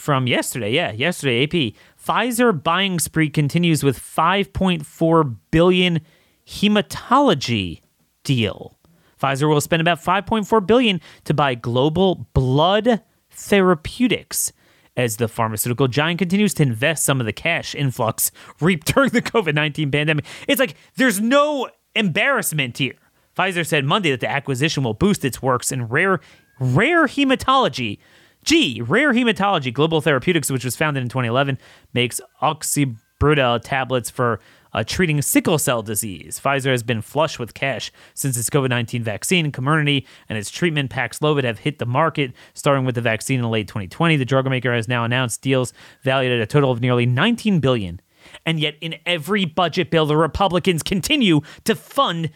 [0.00, 0.72] From yesterday.
[0.72, 1.74] Yeah, yesterday, AP.
[2.02, 6.00] Pfizer buying spree continues with 5.4 billion
[6.46, 7.80] hematology
[8.24, 8.78] deal.
[9.20, 14.52] Pfizer will spend about 5.4 billion to buy global blood therapeutics
[14.96, 19.22] as the pharmaceutical giant continues to invest some of the cash influx reaped during the
[19.22, 20.24] COVID-19 pandemic.
[20.48, 22.94] It's like there's no embarrassment here.
[23.36, 26.20] Pfizer said Monday that the acquisition will boost its works in rare
[26.58, 27.98] rare hematology.
[28.44, 31.58] Gee, Rare Hematology Global Therapeutics, which was founded in 2011,
[31.92, 34.40] makes Oxbryta tablets for
[34.72, 36.40] uh, treating sickle cell disease.
[36.42, 40.90] Pfizer has been flush with cash since its COVID 19 vaccine, Comirnaty, and its treatment
[40.90, 44.16] Paxlovid have hit the market, starting with the vaccine in late 2020.
[44.16, 45.72] The drug maker has now announced deals
[46.02, 48.00] valued at a total of nearly 19 billion.
[48.44, 52.30] And yet, in every budget bill, the Republicans continue to fund.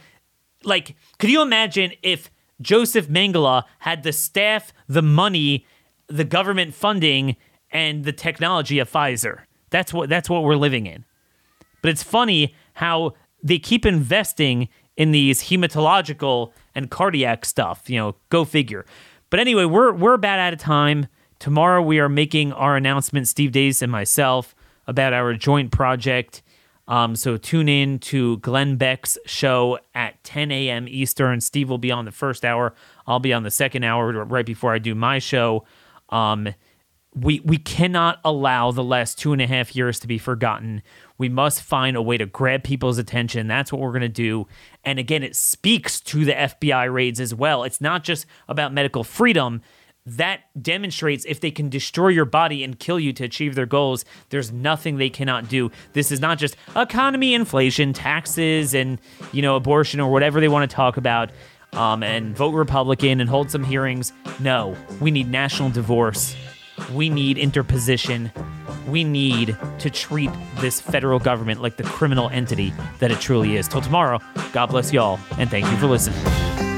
[0.65, 2.31] Like, could you imagine if
[2.61, 5.67] Joseph Mengele had the staff, the money,
[6.09, 7.37] the government funding,
[7.71, 9.43] and the technology of Pfizer?
[9.71, 11.05] That's what that's what we're living in.
[11.83, 17.91] But it's funny how they keep investing in these hematological and cardiac stuff.
[17.91, 18.87] You know, go figure.
[19.31, 21.09] But anyway, we're we're about out of time.
[21.41, 24.55] Tomorrow we are making our announcement, Steve Deace and myself,
[24.87, 26.43] about our joint project.
[26.87, 30.87] Um, so tune in to Glenn Beck's show at 10 a.m.
[30.89, 31.41] Eastern.
[31.41, 32.75] Steve will be on the first hour.
[33.07, 35.65] I'll be on the second hour right before I do my show.
[36.15, 36.55] Um,
[37.15, 40.83] we we cannot allow the last two and a half years to be forgotten.
[41.19, 43.47] We must find a way to grab people's attention.
[43.47, 44.47] That's what we're going to do.
[44.85, 47.63] And again, it speaks to the FBI raids as well.
[47.63, 49.63] It's not just about medical freedom.
[50.07, 54.05] That demonstrates if they can destroy your body and kill you to achieve their goals,
[54.29, 55.71] there's nothing they cannot do.
[55.95, 58.99] This is not just economy, inflation, taxes, and
[59.33, 61.31] you know abortion or whatever they want to talk about.
[61.75, 64.13] Um, and vote Republican and hold some hearings.
[64.41, 66.37] No, we need national divorce.
[66.93, 68.31] We need interposition.
[68.89, 73.67] We need to treat this federal government like the criminal entity that it truly is.
[73.67, 74.21] Till tomorrow,
[74.53, 76.74] God bless y'all, and thank you for listening.